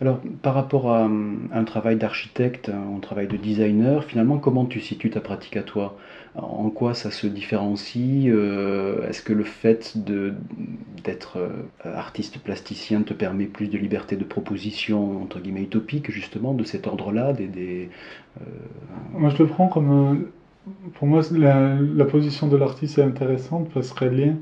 Alors, 0.00 0.18
par 0.40 0.54
rapport 0.54 0.90
à 0.90 1.04
euh, 1.04 1.36
un 1.52 1.64
travail 1.64 1.96
d'architecte, 1.96 2.70
un 2.70 2.98
travail 3.00 3.28
de 3.28 3.36
designer, 3.36 4.02
finalement, 4.04 4.38
comment 4.38 4.64
tu 4.64 4.80
situes 4.80 5.10
ta 5.10 5.20
pratique 5.20 5.58
à 5.58 5.62
toi? 5.62 5.98
En 6.34 6.70
quoi 6.70 6.94
ça 6.94 7.10
se 7.10 7.26
différencie? 7.26 8.26
Euh, 8.28 9.06
est-ce 9.08 9.22
que 9.22 9.34
le 9.34 9.44
fait 9.44 9.98
d'être 9.98 11.36
euh, 11.36 11.50
artiste 11.84 12.38
plasticien 12.38 13.02
te 13.02 13.12
permet 13.12 13.44
plus 13.44 13.68
de 13.68 13.76
liberté 13.76 14.16
de 14.16 14.24
proposition, 14.24 15.22
entre 15.22 15.38
guillemets, 15.38 15.64
utopique, 15.64 16.10
justement, 16.10 16.54
de 16.54 16.64
cet 16.64 16.86
ordre-là, 16.86 17.34
des, 17.34 17.46
des, 17.46 17.90
euh, 18.40 18.44
Moi 19.12 19.28
je 19.30 19.42
le 19.42 19.48
prends 19.48 19.68
comme... 19.68 20.28
pour 20.94 21.06
moi 21.06 21.22
la, 21.32 22.04
position 22.04 22.46
de 22.48 22.56
l'artiste 22.56 22.98
est 22.98 23.02
intéressante 23.02 23.70
parce 23.72 23.92
qu'elle 23.92 24.20
est, 24.20 24.34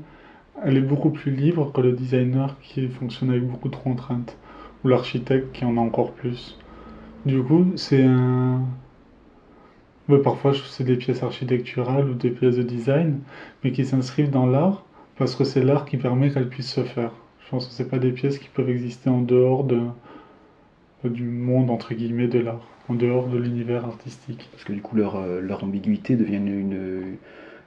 elle 0.63 0.77
est 0.77 0.81
beaucoup 0.81 1.09
plus 1.09 1.31
libre 1.31 1.71
que 1.71 1.81
le 1.81 1.93
designer 1.93 2.59
qui 2.61 2.87
fonctionne 2.87 3.31
avec 3.31 3.47
beaucoup 3.47 3.69
de 3.69 3.75
contraintes, 3.75 4.37
ou 4.83 4.89
l'architecte 4.89 5.51
qui 5.53 5.65
en 5.65 5.77
a 5.77 5.79
encore 5.81 6.11
plus. 6.11 6.57
Du 7.25 7.41
coup 7.43 7.65
c'est 7.75 8.03
un... 8.03 8.61
Parfois, 10.23 10.53
c'est 10.67 10.83
des 10.83 10.95
pièces 10.95 11.21
architecturales 11.21 12.09
ou 12.09 12.15
des 12.15 12.31
pièces 12.31 12.55
de 12.55 12.63
design, 12.63 13.19
mais 13.63 13.71
qui 13.71 13.85
s'inscrivent 13.85 14.31
dans 14.31 14.47
l'art 14.47 14.83
parce 15.17 15.35
que 15.35 15.43
c'est 15.43 15.61
l'art 15.61 15.85
qui 15.85 15.97
permet 15.97 16.31
qu'elles 16.31 16.49
puissent 16.49 16.73
se 16.73 16.83
faire. 16.83 17.11
Je 17.41 17.49
pense 17.49 17.67
que 17.67 17.73
c'est 17.73 17.89
pas 17.89 17.99
des 17.99 18.11
pièces 18.11 18.39
qui 18.39 18.47
peuvent 18.47 18.69
exister 18.69 19.09
en 19.09 19.21
dehors 19.21 19.65
de, 19.65 19.81
du 21.03 21.25
monde 21.25 21.69
entre 21.69 21.93
guillemets 21.93 22.27
de 22.27 22.39
l'art, 22.39 22.67
en 22.89 22.95
dehors 22.95 23.27
de 23.27 23.37
l'univers 23.37 23.85
artistique. 23.85 24.49
Parce 24.51 24.63
que 24.63 24.73
du 24.73 24.81
coup, 24.81 24.95
leur, 24.97 25.15
euh, 25.17 25.41
leur 25.41 25.63
ambiguïté 25.63 26.15
devient 26.15 26.35
une, 26.37 27.17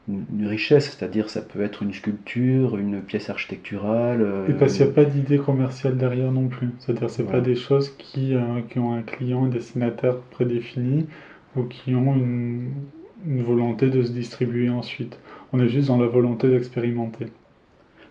une- 0.09 0.47
richesse, 0.47 0.97
c'est-à-dire 0.97 1.31
ça 1.31 1.43
peut 1.43 1.63
être 1.63 1.83
une 1.83 1.93
sculpture, 1.93 2.77
une 2.77 3.01
pièce 3.03 3.31
architecturale. 3.31 4.21
euh, 4.23 4.49
Et 4.49 4.53
parce 4.55 4.75
qu'il 4.77 4.85
n'y 4.85 4.91
a 4.91 4.95
pas 4.95 5.05
d'idée 5.05 5.39
commerciale 5.39 5.97
derrière 5.97 6.33
non 6.33 6.49
plus. 6.49 6.71
C'est-à-dire 6.81 7.09
c'est 7.11 7.23
Voilà. 7.23 7.39
pas 7.41 7.45
des 7.45 7.55
choses 7.55 7.91
qui, 7.97 8.35
euh, 8.35 8.41
qui 8.69 8.79
ont 8.81 8.93
un 8.95 9.03
client, 9.03 9.45
un 9.45 9.49
destinataire 9.49 10.17
prédéfini 10.33 11.07
ou 11.57 11.63
qui 11.65 11.95
ont 11.95 12.15
une, 12.17 12.71
une 13.27 13.43
volonté 13.43 13.91
de 13.91 14.03
se 14.03 14.11
distribuer 14.13 14.71
ensuite. 14.71 15.19
On 15.53 15.61
est 15.61 15.69
juste 15.69 15.89
dans 15.89 15.99
la 15.99 16.07
volonté 16.09 16.49
d'expérimenter. 16.51 17.27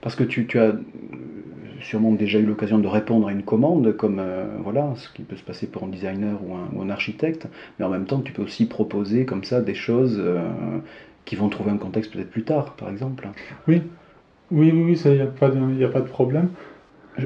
Parce 0.01 0.15
que 0.15 0.23
tu, 0.23 0.47
tu 0.47 0.59
as 0.59 0.73
sûrement 1.81 2.11
déjà 2.11 2.39
eu 2.39 2.45
l'occasion 2.45 2.79
de 2.79 2.87
répondre 2.87 3.27
à 3.27 3.31
une 3.31 3.43
commande, 3.43 3.95
comme 3.95 4.19
euh, 4.19 4.45
voilà, 4.63 4.93
ce 4.95 5.09
qui 5.09 5.23
peut 5.23 5.35
se 5.35 5.43
passer 5.43 5.67
pour 5.67 5.83
un 5.83 5.87
designer 5.87 6.37
ou 6.45 6.55
un, 6.55 6.69
ou 6.73 6.81
un 6.81 6.89
architecte, 6.89 7.47
mais 7.77 7.85
en 7.85 7.89
même 7.89 8.05
temps, 8.05 8.19
tu 8.19 8.31
peux 8.31 8.41
aussi 8.41 8.65
proposer 8.65 9.25
comme 9.25 9.43
ça 9.43 9.61
des 9.61 9.73
choses 9.73 10.17
euh, 10.19 10.41
qui 11.25 11.35
vont 11.35 11.49
trouver 11.49 11.71
un 11.71 11.77
contexte 11.77 12.13
peut-être 12.13 12.31
plus 12.31 12.43
tard, 12.43 12.73
par 12.73 12.89
exemple. 12.89 13.27
Oui, 13.67 13.81
oui, 14.51 14.71
oui, 14.71 14.83
oui, 14.85 15.01
il 15.05 15.11
n'y 15.11 15.21
a 15.21 15.25
pas 15.25 15.49
de, 15.49 15.73
y 15.79 15.83
a 15.83 15.89
pas 15.89 16.01
de 16.01 16.07
problème. 16.07 16.49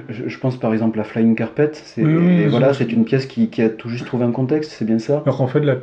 Je, 0.09 0.37
pense 0.39 0.57
par 0.57 0.73
exemple 0.73 0.99
à 0.99 1.03
Flying 1.03 1.35
Carpet, 1.35 1.69
c'est 1.73 2.03
Oui, 2.03 2.15
oui, 2.15 2.47
voilà, 2.47 2.73
c'est 2.73 2.91
une 2.91 3.05
pièce 3.05 3.27
qui, 3.27 3.49
qui 3.49 3.61
a 3.61 3.69
tout 3.69 3.87
juste 3.87 4.07
trouvé 4.07 4.25
un 4.25 4.31
contexte, 4.31 4.71
c'est 4.71 4.83
bien 4.83 4.97
ça? 4.97 5.21
Alors 5.25 5.37
qu'en 5.37 5.47
fait, 5.47 5.59
la, 5.59 5.77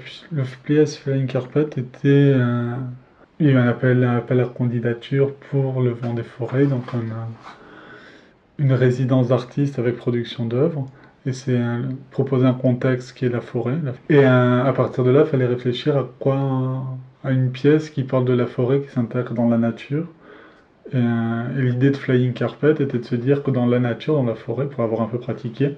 pièce 0.64 0.98
Flying 0.98 1.26
Carpet 1.26 1.66
était. 1.76 2.08
euh, 2.08 2.74
il 3.38 3.46
y 3.46 3.48
a 3.50 3.52
eu 3.52 3.56
un 3.56 3.68
appel, 3.68 4.02
un 4.04 4.16
appel 4.16 4.40
à 4.40 4.44
candidature 4.44 5.35
pour 5.50 5.82
le 5.82 5.90
vent 5.90 6.14
des 6.14 6.22
forêts, 6.24 6.66
donc 6.66 6.82
on 6.94 6.98
a 6.98 7.28
une 8.62 8.72
résidence 8.72 9.29
d'artiste 9.29 9.79
avec 9.79 9.96
production 9.96 10.46
d'œuvres. 10.46 10.87
Et 11.25 11.33
c'est 11.33 11.61
proposer 12.11 12.46
un 12.46 12.55
contexte 12.55 13.16
qui 13.16 13.27
est 13.27 13.29
la 13.29 13.40
forêt. 13.40 13.77
Et 14.09 14.25
à 14.25 14.72
partir 14.75 15.05
de 15.05 15.11
là, 15.11 15.20
il 15.25 15.27
fallait 15.27 15.46
réfléchir 15.46 15.96
à 15.96 16.09
quoi, 16.18 16.85
à 17.22 17.31
une 17.31 17.51
pièce 17.53 17.90
qui 17.90 18.03
parle 18.03 18.25
de 18.25 18.33
la 18.33 18.46
forêt, 18.46 18.81
qui 18.81 18.88
s'intègre 18.90 19.33
dans 19.33 19.48
la 19.48 19.59
nature. 19.59 20.07
Et, 20.92 20.98
et 20.98 21.62
l'idée 21.62 21.90
de 21.90 21.96
Flying 21.96 22.33
Carpet 22.33 22.72
était 22.72 22.98
de 22.98 23.05
se 23.05 23.14
dire 23.14 23.44
que 23.44 23.53
dans 23.53 23.66
la 23.66 23.79
nature, 23.79 24.14
dans 24.14 24.25
la 24.25 24.35
forêt, 24.35 24.66
pour 24.66 24.83
avoir 24.83 25.01
un 25.01 25.07
peu 25.07 25.18
pratiqué, 25.18 25.77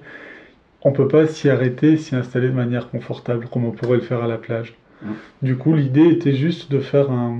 on 0.85 0.91
peut 0.91 1.07
pas 1.07 1.27
s'y 1.27 1.49
arrêter, 1.49 1.97
s'y 1.97 2.15
installer 2.15 2.47
de 2.47 2.53
manière 2.53 2.89
confortable, 2.89 3.47
comme 3.51 3.65
on 3.65 3.71
pourrait 3.71 3.97
le 3.97 4.03
faire 4.03 4.23
à 4.23 4.27
la 4.27 4.37
plage. 4.37 4.75
Mm. 5.01 5.11
Du 5.41 5.57
coup, 5.57 5.73
l'idée 5.73 6.07
était 6.07 6.33
juste 6.33 6.71
de 6.71 6.79
faire 6.79 7.11
un, 7.11 7.39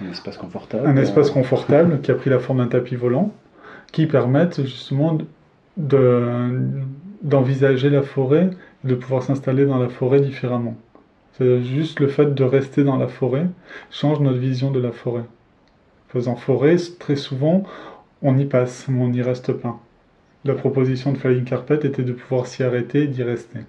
Un 0.00 0.10
espace 0.10 0.36
confortable. 0.36 0.86
un 0.86 0.96
espace 0.96 1.30
confortable 1.30 2.00
qui 2.02 2.10
a 2.10 2.14
pris 2.14 2.28
la 2.28 2.40
forme 2.40 2.58
d'un 2.58 2.66
tapis 2.66 2.96
volant, 2.96 3.32
qui 3.92 4.06
permette 4.06 4.62
justement 4.62 5.18
de, 5.76 6.60
d'envisager 7.22 7.90
la 7.90 8.02
forêt, 8.02 8.50
de 8.84 8.94
pouvoir 8.94 9.22
s'installer 9.22 9.66
dans 9.66 9.78
la 9.78 9.88
forêt 9.88 10.20
différemment. 10.20 10.76
C'est 11.32 11.62
juste 11.62 12.00
le 12.00 12.08
fait 12.08 12.34
de 12.34 12.44
rester 12.44 12.84
dans 12.84 12.96
la 12.96 13.08
forêt 13.08 13.46
change 13.90 14.20
notre 14.20 14.38
vision 14.38 14.70
de 14.70 14.80
la 14.80 14.92
forêt. 14.92 15.24
Faisant 16.08 16.36
forêt, 16.36 16.76
très 16.98 17.16
souvent, 17.16 17.64
on 18.22 18.36
y 18.36 18.44
passe, 18.44 18.86
mais 18.88 19.02
on 19.02 19.08
n'y 19.08 19.22
reste 19.22 19.52
pas. 19.52 19.80
La 20.44 20.54
proposition 20.54 21.12
de 21.12 21.18
Flying 21.18 21.44
Carpet 21.44 21.80
était 21.84 22.02
de 22.02 22.12
pouvoir 22.12 22.46
s'y 22.46 22.62
arrêter 22.62 23.02
et 23.02 23.06
d'y 23.06 23.22
rester. 23.22 23.60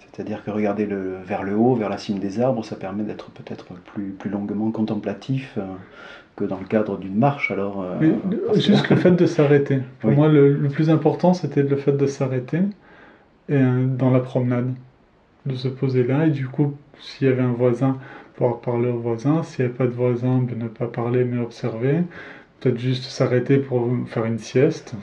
C'est-à-dire 0.00 0.42
que 0.42 0.50
regarder 0.50 0.86
le, 0.86 1.18
vers 1.24 1.44
le 1.44 1.54
haut, 1.54 1.76
vers 1.76 1.88
la 1.88 1.98
cime 1.98 2.18
des 2.18 2.40
arbres, 2.40 2.64
ça 2.64 2.74
permet 2.74 3.04
d'être 3.04 3.30
peut-être 3.30 3.66
plus, 3.74 4.10
plus 4.10 4.30
longuement 4.30 4.70
contemplatif 4.72 5.54
euh, 5.58 5.62
que 6.38 6.44
dans 6.44 6.58
le 6.60 6.66
cadre 6.66 6.98
d'une 6.98 7.16
marche. 7.16 7.50
Alors, 7.50 7.82
euh, 7.82 7.98
que- 8.52 8.60
juste 8.60 8.88
le 8.90 8.96
fait 8.96 9.10
de 9.10 9.26
s'arrêter. 9.26 9.80
Pour 10.00 10.10
Oui. 10.10 10.16
moi, 10.16 10.28
le, 10.28 10.52
le 10.54 10.68
plus 10.68 10.88
important, 10.88 11.34
c'était 11.34 11.62
le 11.62 11.76
fait 11.76 11.92
de 11.96 12.06
s'arrêter 12.06 12.58
et, 13.48 13.54
euh, 13.54 13.86
dans 13.86 14.10
la 14.10 14.20
promenade, 14.20 14.72
de 15.46 15.54
se 15.56 15.68
poser 15.68 16.04
là. 16.04 16.26
Et 16.26 16.30
du 16.30 16.46
coup, 16.46 16.74
s'il 17.00 17.26
y 17.28 17.30
avait 17.30 17.42
un 17.42 17.52
voisin, 17.52 17.98
pouvoir 18.36 18.60
parler 18.60 18.88
au 18.88 18.98
voisin. 18.98 19.42
S'il 19.42 19.64
n'y 19.64 19.68
avait 19.70 19.76
pas 19.78 19.86
de 19.86 19.90
voisin, 19.92 20.38
ben, 20.38 20.56
ne 20.58 20.68
pas 20.68 20.86
parler 20.86 21.24
mais 21.24 21.40
observer. 21.40 22.02
Peut-être 22.60 22.78
juste 22.78 23.04
s'arrêter 23.04 23.58
pour 23.58 23.88
faire 24.06 24.24
une 24.24 24.38
sieste. 24.38 24.94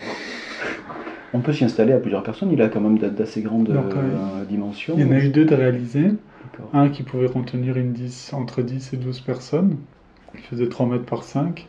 On 1.34 1.40
peut 1.40 1.52
s'y 1.52 1.66
installer 1.66 1.92
à 1.92 1.98
plusieurs 1.98 2.24
personnes, 2.24 2.50
il 2.52 2.62
a 2.62 2.70
quand 2.70 2.80
même 2.80 2.98
d'a- 2.98 3.10
d'assez 3.10 3.42
grandes 3.42 3.70
euh, 3.70 4.46
dimensions. 4.48 4.96
Il 4.98 5.06
y 5.06 5.10
en 5.10 5.12
a 5.12 5.20
eu 5.20 5.30
deux 5.30 5.44
de 5.46 5.54
réalisés. 5.54 6.12
D'accord. 6.54 6.70
Un 6.74 6.88
qui 6.90 7.04
pouvait 7.04 7.28
contenir 7.28 7.76
une 7.76 7.92
10, 7.92 8.32
entre 8.34 8.62
10 8.62 8.94
et 8.94 8.98
12 8.98 9.20
personnes, 9.20 9.76
qui 10.36 10.48
faisait 10.48 10.70
3 10.70 10.86
mètres 10.88 11.06
par 11.06 11.24
5, 11.24 11.68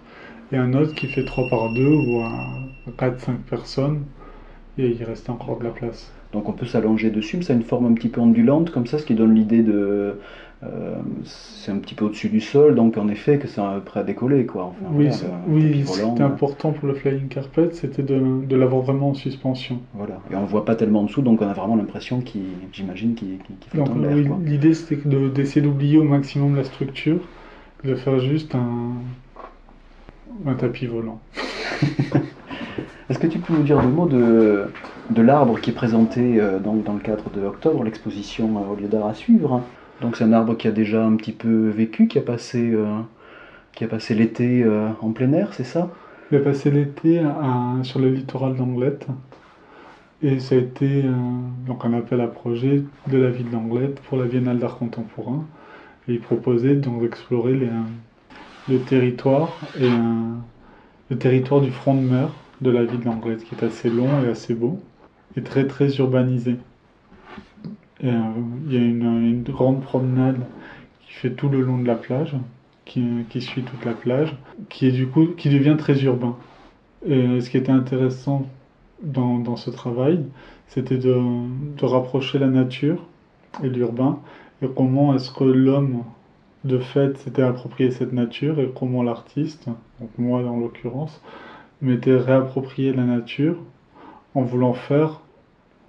et 0.52 0.56
un 0.56 0.74
autre 0.74 0.94
qui 0.94 1.06
fait 1.06 1.24
3 1.24 1.48
par 1.48 1.72
2 1.72 1.86
ou 1.86 2.20
à 2.20 2.32
4-5 2.98 3.36
personnes, 3.48 4.04
et 4.78 4.88
il 4.88 5.04
restait 5.04 5.30
encore 5.30 5.58
de 5.58 5.64
la 5.64 5.70
place. 5.70 6.12
Donc 6.32 6.48
on 6.48 6.52
peut 6.52 6.66
s'allonger 6.66 7.10
dessus, 7.10 7.38
mais 7.38 7.42
ça 7.42 7.52
a 7.52 7.56
une 7.56 7.62
forme 7.62 7.86
un 7.86 7.94
petit 7.94 8.08
peu 8.08 8.20
ondulante 8.20 8.70
comme 8.70 8.86
ça, 8.86 8.98
ce 8.98 9.06
qui 9.06 9.14
donne 9.14 9.34
l'idée 9.34 9.62
de... 9.62 10.18
Euh, 10.62 10.94
c'est 11.24 11.70
un 11.70 11.76
petit 11.76 11.94
peu 11.94 12.06
au-dessus 12.06 12.30
du 12.30 12.40
sol, 12.40 12.74
donc 12.74 12.96
en 12.96 13.08
effet 13.08 13.38
que 13.38 13.46
c'est 13.46 13.60
prêt 13.84 14.00
à 14.00 14.02
décoller. 14.02 14.46
Quoi. 14.46 14.72
oui, 14.90 15.08
oui 15.48 15.84
c'était 15.86 16.22
important 16.22 16.72
pour 16.72 16.88
le 16.88 16.94
flying 16.94 17.28
carpet, 17.28 17.68
c'était 17.72 18.02
de, 18.02 18.56
l'avoir 18.56 18.82
vraiment 18.82 19.10
en 19.10 19.14
suspension. 19.14 19.80
Voilà, 19.92 20.18
et 20.30 20.34
on 20.34 20.42
ne 20.42 20.46
voit 20.46 20.64
pas 20.64 20.74
tellement 20.74 21.00
en 21.00 21.04
dessous, 21.04 21.20
donc 21.20 21.42
on 21.42 21.48
a 21.48 21.52
vraiment 21.52 21.76
l'impression 21.76 22.22
qu'il, 22.22 22.42
j'imagine, 22.72 23.14
qu'il 23.14 23.38
flotte 23.68 23.90
en 23.90 23.98
l'air. 23.98 24.16
l'idée 24.44 24.72
c'était 24.72 24.96
d'essayer 25.28 25.60
d'oublier 25.60 25.98
au 25.98 26.04
maximum 26.04 26.56
la 26.56 26.64
structure, 26.64 27.20
de 27.84 27.94
faire 27.94 28.18
juste 28.18 28.54
un, 28.54 28.94
un 30.46 30.54
tapis 30.54 30.86
volant. 30.86 31.20
Est-ce 33.08 33.18
que 33.18 33.26
tu 33.26 33.38
peux 33.38 33.52
nous 33.52 33.62
dire 33.62 33.80
deux 33.80 33.88
mots 33.88 34.06
de, 34.06 34.66
de 35.10 35.22
l'arbre 35.22 35.60
qui 35.60 35.70
est 35.70 35.74
présenté 35.74 36.40
euh, 36.40 36.58
dans, 36.58 36.74
dans, 36.74 36.94
le 36.94 37.00
cadre 37.00 37.30
de 37.30 37.44
Octobre, 37.44 37.84
l'exposition 37.84 38.56
euh, 38.56 38.72
au 38.72 38.76
lieu 38.76 38.88
d'art 38.88 39.06
à 39.06 39.14
suivre? 39.14 39.62
Donc 40.00 40.16
c'est 40.16 40.24
un 40.24 40.32
arbre 40.32 40.56
qui 40.56 40.66
a 40.66 40.72
déjà 40.72 41.04
un 41.04 41.14
petit 41.16 41.32
peu 41.32 41.68
vécu, 41.68 42.08
qui 42.08 42.18
a 42.18 42.22
passé, 42.22 42.72
euh, 42.72 42.84
qui 43.74 43.84
a 43.84 43.86
passé 43.86 44.14
l'été 44.14 44.66
en 45.00 45.12
plein 45.12 45.32
air, 45.32 45.54
c'est 45.54 45.64
ça? 45.64 45.90
Il 46.30 46.38
a 46.38 46.40
passé 46.40 46.70
l'été 46.70 47.22
sur 47.82 48.00
le 48.00 48.10
littoral 48.10 48.56
d'Anglette. 48.56 49.06
Et 50.22 50.38
ça 50.40 50.54
a 50.54 50.58
été 50.58 51.04
donc 51.66 51.84
un 51.84 51.94
appel 51.94 52.20
à 52.20 52.26
projet 52.26 52.82
de 53.06 53.18
la 53.18 53.30
ville 53.30 53.48
d'Anglette 53.48 54.00
pour 54.00 54.18
la 54.18 54.24
Biennale 54.24 54.58
d'art 54.58 54.76
contemporain. 54.78 55.44
Il 56.08 56.20
proposait 56.20 56.76
d'explorer 56.76 57.54
les, 57.54 57.70
le 58.68 58.78
territoire 58.80 59.58
et 59.80 59.88
le 61.10 61.18
territoire 61.18 61.60
du 61.60 61.70
front 61.70 61.94
de 61.94 62.00
mer 62.00 62.28
de 62.60 62.70
la 62.70 62.84
ville 62.84 63.00
d'Anglette 63.00 63.44
qui 63.44 63.54
est 63.54 63.64
assez 63.64 63.90
long 63.90 64.08
et 64.24 64.28
assez 64.28 64.54
beau 64.54 64.80
et 65.36 65.42
très 65.42 65.66
très 65.66 65.96
urbanisé. 65.96 66.56
Euh, 68.04 68.20
il 68.66 68.72
y 68.72 68.76
a 68.76 68.80
une, 68.80 69.42
grande 69.42 69.82
promenade 69.82 70.38
qui 71.06 71.12
fait 71.12 71.30
tout 71.30 71.48
le 71.48 71.60
long 71.60 71.78
de 71.78 71.86
la 71.86 71.94
plage, 71.94 72.34
qui, 72.84 73.40
suit 73.40 73.62
toute 73.62 73.84
la 73.84 73.92
plage, 73.92 74.36
qui 74.68 74.86
est 74.86 74.92
du 74.92 75.06
coup 75.06 75.26
qui 75.36 75.48
devient 75.50 75.76
très 75.78 76.02
urbain. 76.02 76.36
Ce 77.06 77.48
qui 77.48 77.56
était 77.56 77.72
intéressant 77.72 78.46
dans, 79.02 79.56
ce 79.56 79.70
travail, 79.70 80.24
c'était 80.68 80.98
de, 80.98 81.14
rapprocher 81.82 82.38
la 82.38 82.48
nature 82.48 83.04
et 83.62 83.68
l'urbain 83.68 84.20
et 84.62 84.68
comment 84.68 85.14
est-ce 85.14 85.30
que 85.30 85.44
l'homme 85.44 86.04
de 86.64 86.78
fait 86.78 87.16
s'était 87.18 87.42
approprié 87.42 87.90
cette 87.90 88.12
nature 88.12 88.58
et 88.58 88.70
comment 88.74 89.02
l'artiste, 89.02 89.66
donc 90.00 90.10
moi 90.18 90.42
dans 90.42 90.56
l'occurrence, 90.56 91.20
m'était 91.82 92.16
réapproprié 92.16 92.92
la 92.92 93.04
nature 93.04 93.56
en 94.34 94.42
voulant 94.42 94.74
faire, 94.74 95.20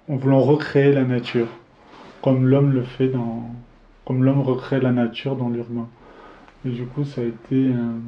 en 0.08 0.16
voulant 0.16 0.40
recréer 0.40 0.92
la 0.92 1.04
nature, 1.04 1.48
comme 2.22 2.46
l'homme 2.46 2.72
le 2.72 2.82
fait 2.82 3.08
dans, 3.08 3.42
comme 4.08 4.24
l'homme 4.24 4.40
recrée 4.40 4.80
la 4.80 4.90
nature 4.90 5.36
dans 5.36 5.50
l'urbain. 5.50 5.86
Et 6.64 6.70
du 6.70 6.86
coup, 6.86 7.04
ça 7.04 7.20
a 7.20 7.24
été, 7.24 7.52
euh, 7.52 7.98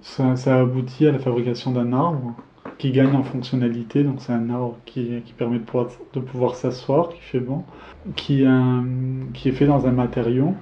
ça, 0.00 0.34
a 0.46 0.60
abouti 0.60 1.06
à 1.06 1.12
la 1.12 1.20
fabrication 1.20 1.70
d'un 1.70 1.92
arbre 1.92 2.34
qui 2.78 2.92
gagne 2.92 3.14
en 3.14 3.22
fonctionnalité. 3.24 4.04
Donc 4.04 4.20
c'est 4.20 4.32
un 4.32 4.50
arbre 4.50 4.78
qui, 4.86 5.22
permet 5.36 5.58
de 5.58 6.20
pouvoir, 6.20 6.54
s'asseoir, 6.54 7.10
qui 7.10 7.20
fait 7.20 7.40
bon, 7.40 7.64
qui, 8.16 8.44
euh, 8.44 8.80
qui 9.34 9.48
est 9.48 9.52
fait 9.52 9.66
dans 9.66 9.86
un 9.86 9.92
matériau 9.92 10.54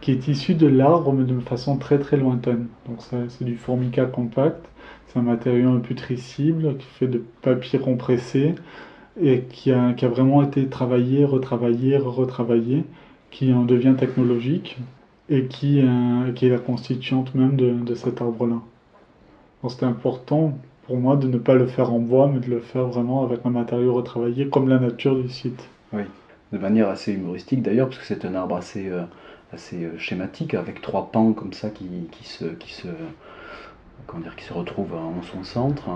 qui 0.00 0.10
est 0.10 0.28
issu 0.28 0.54
de 0.54 0.66
l'arbre 0.66 1.14
mais 1.14 1.24
de 1.24 1.40
façon 1.40 1.78
très 1.78 1.98
très 1.98 2.16
lointaine. 2.16 2.66
Donc 2.86 2.98
c'est 3.28 3.44
du 3.44 3.56
formica 3.56 4.04
compact 4.04 4.66
c'est 5.14 5.20
un 5.20 5.22
matériau 5.22 5.70
imputricible 5.70 6.76
qui 6.76 6.86
fait 6.86 7.06
de 7.06 7.22
papier 7.42 7.78
compressé 7.78 8.54
et 9.20 9.42
qui 9.42 9.70
a, 9.70 9.94
vraiment 10.02 10.42
été 10.42 10.66
travaillé, 10.68 11.24
retravaillé, 11.24 11.96
retravaillé, 11.96 12.84
qui 13.30 13.52
en 13.52 13.64
devient 13.64 13.94
technologique 13.96 14.76
et 15.28 15.46
qui, 15.46 15.80
euh, 15.80 16.34
est 16.34 16.48
la 16.48 16.58
constituante 16.58 17.34
même 17.34 17.56
de, 17.56 17.94
cet 17.94 18.20
arbre-là. 18.20 18.60
C'était 19.68 19.86
important 19.86 20.58
pour 20.86 20.96
moi 20.96 21.16
de 21.16 21.26
ne 21.26 21.38
pas 21.38 21.54
le 21.54 21.66
faire 21.66 21.92
en 21.92 21.98
bois, 21.98 22.30
mais 22.32 22.40
de 22.40 22.50
le 22.50 22.60
faire 22.60 22.86
vraiment 22.86 23.24
avec 23.24 23.40
un 23.44 23.50
matériau 23.50 23.94
retravaillé 23.94 24.48
comme 24.48 24.68
la 24.68 24.78
nature 24.78 25.20
du 25.20 25.28
site. 25.28 25.68
Oui, 25.92 26.02
de 26.52 26.58
manière 26.58 26.88
assez 26.88 27.12
humoristique 27.12 27.62
d'ailleurs, 27.62 27.88
parce 27.88 27.98
que 27.98 28.04
c'est 28.04 28.24
un 28.24 28.34
arbre 28.34 28.56
assez, 28.56 28.88
euh, 28.88 29.02
assez 29.52 29.84
euh, 29.84 29.98
schématique, 29.98 30.54
avec 30.54 30.82
trois 30.82 31.10
pans 31.10 31.32
comme 31.32 31.52
ça 31.52 31.70
qui, 31.70 31.86
se, 32.22 32.44
qui 32.44 32.72
se 32.72 32.88
comment 34.06 34.22
dire, 34.22 34.36
qui 34.36 34.44
se 34.44 34.52
retrouve 34.52 34.94
en 34.94 35.22
son 35.22 35.44
centre. 35.44 35.88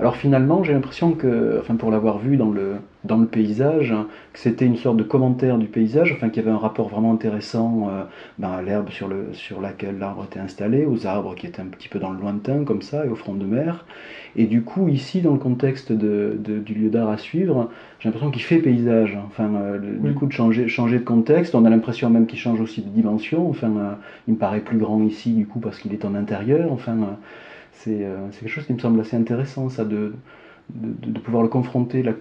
Alors 0.00 0.16
finalement, 0.16 0.64
j'ai 0.64 0.72
l'impression 0.72 1.12
que, 1.12 1.58
enfin 1.60 1.76
pour 1.76 1.92
l'avoir 1.92 2.18
vu 2.18 2.36
dans 2.36 2.50
le, 2.50 2.78
dans 3.04 3.16
le 3.16 3.26
paysage, 3.26 3.94
que 4.32 4.40
c'était 4.40 4.66
une 4.66 4.76
sorte 4.76 4.96
de 4.96 5.04
commentaire 5.04 5.56
du 5.56 5.66
paysage, 5.66 6.12
enfin 6.12 6.30
qu'il 6.30 6.42
y 6.42 6.46
avait 6.46 6.54
un 6.54 6.58
rapport 6.58 6.88
vraiment 6.88 7.12
intéressant 7.12 7.88
euh, 7.88 8.02
ben, 8.40 8.50
à 8.50 8.60
l'herbe 8.60 8.90
sur, 8.90 9.06
le, 9.06 9.28
sur 9.32 9.60
laquelle 9.60 9.98
l'arbre 9.98 10.24
était 10.24 10.40
installé, 10.40 10.84
aux 10.84 11.06
arbres 11.06 11.36
qui 11.36 11.46
étaient 11.46 11.62
un 11.62 11.66
petit 11.66 11.88
peu 11.88 12.00
dans 12.00 12.10
le 12.10 12.18
lointain 12.18 12.64
comme 12.64 12.82
ça, 12.82 13.06
et 13.06 13.08
au 13.08 13.14
front 13.14 13.34
de 13.34 13.44
mer. 13.44 13.84
Et 14.34 14.46
du 14.46 14.62
coup, 14.62 14.88
ici, 14.88 15.20
dans 15.20 15.32
le 15.32 15.38
contexte 15.38 15.92
de, 15.92 16.36
du 16.40 16.74
lieu 16.74 16.90
d'art 16.90 17.10
à 17.10 17.16
suivre, 17.16 17.70
j'ai 18.00 18.08
l'impression 18.08 18.32
qu'il 18.32 18.42
fait 18.42 18.58
paysage. 18.58 19.16
Enfin, 19.28 19.48
euh, 19.54 19.78
du 19.78 20.12
coup, 20.14 20.26
de 20.26 20.32
changer, 20.32 20.66
changer 20.66 20.98
de 20.98 21.04
contexte, 21.04 21.54
on 21.54 21.64
a 21.64 21.70
l'impression 21.70 22.10
même 22.10 22.26
qu'il 22.26 22.40
change 22.40 22.60
aussi 22.60 22.82
de 22.82 22.88
dimension. 22.88 23.48
Enfin, 23.48 23.68
euh, 23.68 23.92
il 24.26 24.34
me 24.34 24.38
paraît 24.38 24.58
plus 24.58 24.78
grand 24.78 25.00
ici, 25.04 25.30
du 25.34 25.46
coup, 25.46 25.60
parce 25.60 25.78
qu'il 25.78 25.92
est 25.92 26.04
en 26.04 26.16
intérieur. 26.16 26.72
Enfin, 26.72 27.16
c'est 27.76 28.06
quelque 28.40 28.48
chose 28.48 28.66
qui 28.66 28.72
me 28.72 28.78
semble 28.78 29.00
assez 29.00 29.16
intéressant, 29.16 29.68
ça, 29.68 29.84
de, 29.84 30.14
de, 30.70 31.18
pouvoir 31.18 31.42
le 31.42 31.48
confronter 31.48 32.04
euh, 32.06 32.12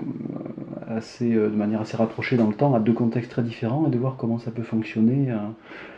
assez, 0.87 1.33
euh, 1.33 1.49
de 1.49 1.55
manière 1.55 1.81
assez 1.81 1.97
rapprochée 1.97 2.37
dans 2.37 2.47
le 2.47 2.53
temps 2.53 2.75
à 2.75 2.79
deux 2.79 2.93
contextes 2.93 3.31
très 3.31 3.41
différents 3.41 3.87
et 3.87 3.89
de 3.89 3.97
voir 3.97 4.15
comment 4.17 4.39
ça 4.39 4.51
peut 4.51 4.63
fonctionner. 4.63 5.29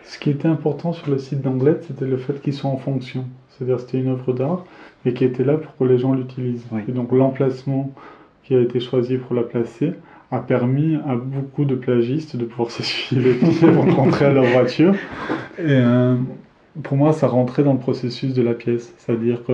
Ce 0.04 0.20
qui 0.20 0.30
était 0.30 0.48
important 0.48 0.94
sur 0.94 1.10
le 1.10 1.18
site 1.18 1.42
d'Anglette, 1.42 1.86
c'était 1.88 2.06
le 2.06 2.18
fait 2.18 2.42
qu'ils 2.42 2.54
soient 2.54 2.70
en 2.70 2.78
fonction. 2.78 3.26
C'est-à-dire 3.50 3.80
c'était 3.80 4.00
une 4.00 4.10
œuvre 4.10 4.34
d'art, 4.34 4.66
mais 5.04 5.14
qui 5.14 5.24
était 5.24 5.44
là 5.44 5.58
pour 5.58 5.76
que 5.78 5.84
les 5.86 5.98
gens 5.98 6.14
l'utilisent. 6.14 6.66
Et 6.88 6.92
donc 6.92 7.12
l'emplacement 7.12 7.92
qui 8.44 8.56
a 8.56 8.60
été 8.60 8.80
choisi 8.80 9.18
pour 9.18 9.36
la 9.36 9.44
placer 9.44 9.94
a 10.32 10.40
permis 10.40 10.98
à 11.08 11.16
beaucoup 11.16 11.66
de 11.66 11.76
plagistes 11.76 12.36
de 12.36 12.46
pouvoir 12.46 12.70
s'essuyer 12.72 13.22
les 13.22 13.34
pieds 13.34 13.72
pour 13.72 13.96
rentrer 13.96 14.26
à 14.26 14.34
leur 14.34 14.46
voiture. 14.46 14.94
Et, 15.58 15.82
pour 16.84 16.98
moi, 16.98 17.14
ça 17.14 17.28
rentrait 17.28 17.64
dans 17.64 17.74
le 17.74 17.80
processus 17.80 18.34
de 18.34 18.42
la 18.42 18.54
pièce. 18.54 18.94
C'est-à-dire 18.98 19.44
que 19.46 19.54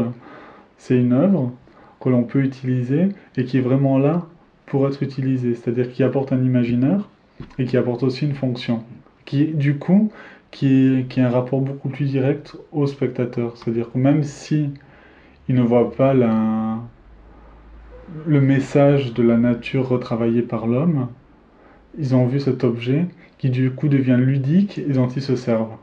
c'est 0.78 0.98
une 0.98 1.14
œuvre 1.14 1.52
que 2.00 2.10
l'on 2.10 2.24
peut 2.24 2.44
utiliser 2.44 3.10
et 3.38 3.46
qui 3.46 3.58
est 3.58 3.62
vraiment 3.62 4.00
là 4.00 4.26
pour 4.66 4.88
être 4.88 5.04
utilisée. 5.04 5.56
C'est-à-dire 5.56 5.92
qui 5.92 6.04
apporte 6.04 6.34
un 6.34 6.44
imaginaire 6.44 7.10
et 7.60 7.66
qui 7.66 7.78
apporte 7.78 8.04
aussi 8.04 8.26
une 8.26 8.34
fonction. 8.34 8.84
Qui, 9.26 9.46
du 9.46 9.78
coup, 9.78 10.12
qui 10.50 10.68
est, 10.68 11.08
qui 11.08 11.22
a 11.22 11.28
un 11.28 11.30
rapport 11.30 11.62
beaucoup 11.62 11.90
plus 11.90 12.06
direct 12.06 12.58
au 12.72 12.88
spectateur. 12.88 13.56
C'est-à-dire 13.58 13.92
que 13.92 13.98
même 13.98 14.24
si 14.24 14.70
il 15.48 15.56
ne 15.56 15.62
voit 15.62 15.92
pas 15.92 16.14
le 16.14 16.82
message 18.42 19.14
de 19.14 19.24
la 19.24 19.38
nature 19.38 19.90
retravaillé 19.90 20.42
par 20.42 20.68
l'homme, 20.68 21.08
ils 21.98 22.16
ont 22.16 22.26
vu 22.26 22.40
cet 22.40 22.64
objet 22.64 23.06
qui 23.38 23.50
du 23.50 23.72
coup 23.72 23.90
devient 23.90 24.18
ludique 24.18 24.78
et 24.78 24.94
dont 24.94 25.08
ils 25.08 25.22
se 25.22 25.36
servent. 25.36 25.76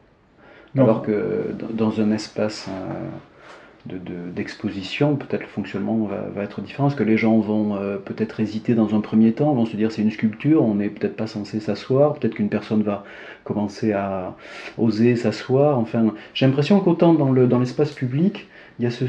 Alors 0.83 1.03
que 1.03 1.55
dans 1.73 2.01
un 2.01 2.12
espace 2.12 2.69
euh, 2.69 3.99
d'exposition, 4.35 5.17
peut-être 5.17 5.43
le 5.43 5.49
fonctionnement 5.49 6.09
va, 6.35 6.43
être 6.43 6.61
différent, 6.61 6.88
parce 6.88 6.99
que 6.99 7.05
les 7.05 7.17
gens 7.17 7.38
vont 7.38 7.77
euh, 7.77 7.97
peut-être 7.97 8.41
hésiter 8.41 8.75
dans 8.75 8.95
un 8.95 9.01
premier 9.01 9.33
temps, 9.33 9.53
vont 9.55 9.67
se 9.67 9.77
dire 9.77 9.93
c'est 9.93 10.03
une 10.03 10.11
sculpture, 10.11 10.62
on 10.62 10.75
n'est 10.75 10.88
peut-être 10.88 11.17
pas 11.17 11.27
censé 11.27 11.61
s'asseoir, 11.61 12.14
peut-être 12.14 12.35
qu'une 12.35 12.49
personne 12.49 12.83
va 12.83 13.05
commencer 13.45 13.93
à 13.93 14.37
oser 14.77 15.17
s'asseoir. 15.17 15.79
Enfin, 15.79 16.12
j'ai 16.35 16.47
l'impression 16.47 16.81
qu'autant 16.81 17.14
dans 17.14 17.59
l'espace 17.59 17.93
public, 17.93 18.49
il 18.79 18.85
y 18.85 18.87
a 18.87 18.91
ce, 18.91 19.07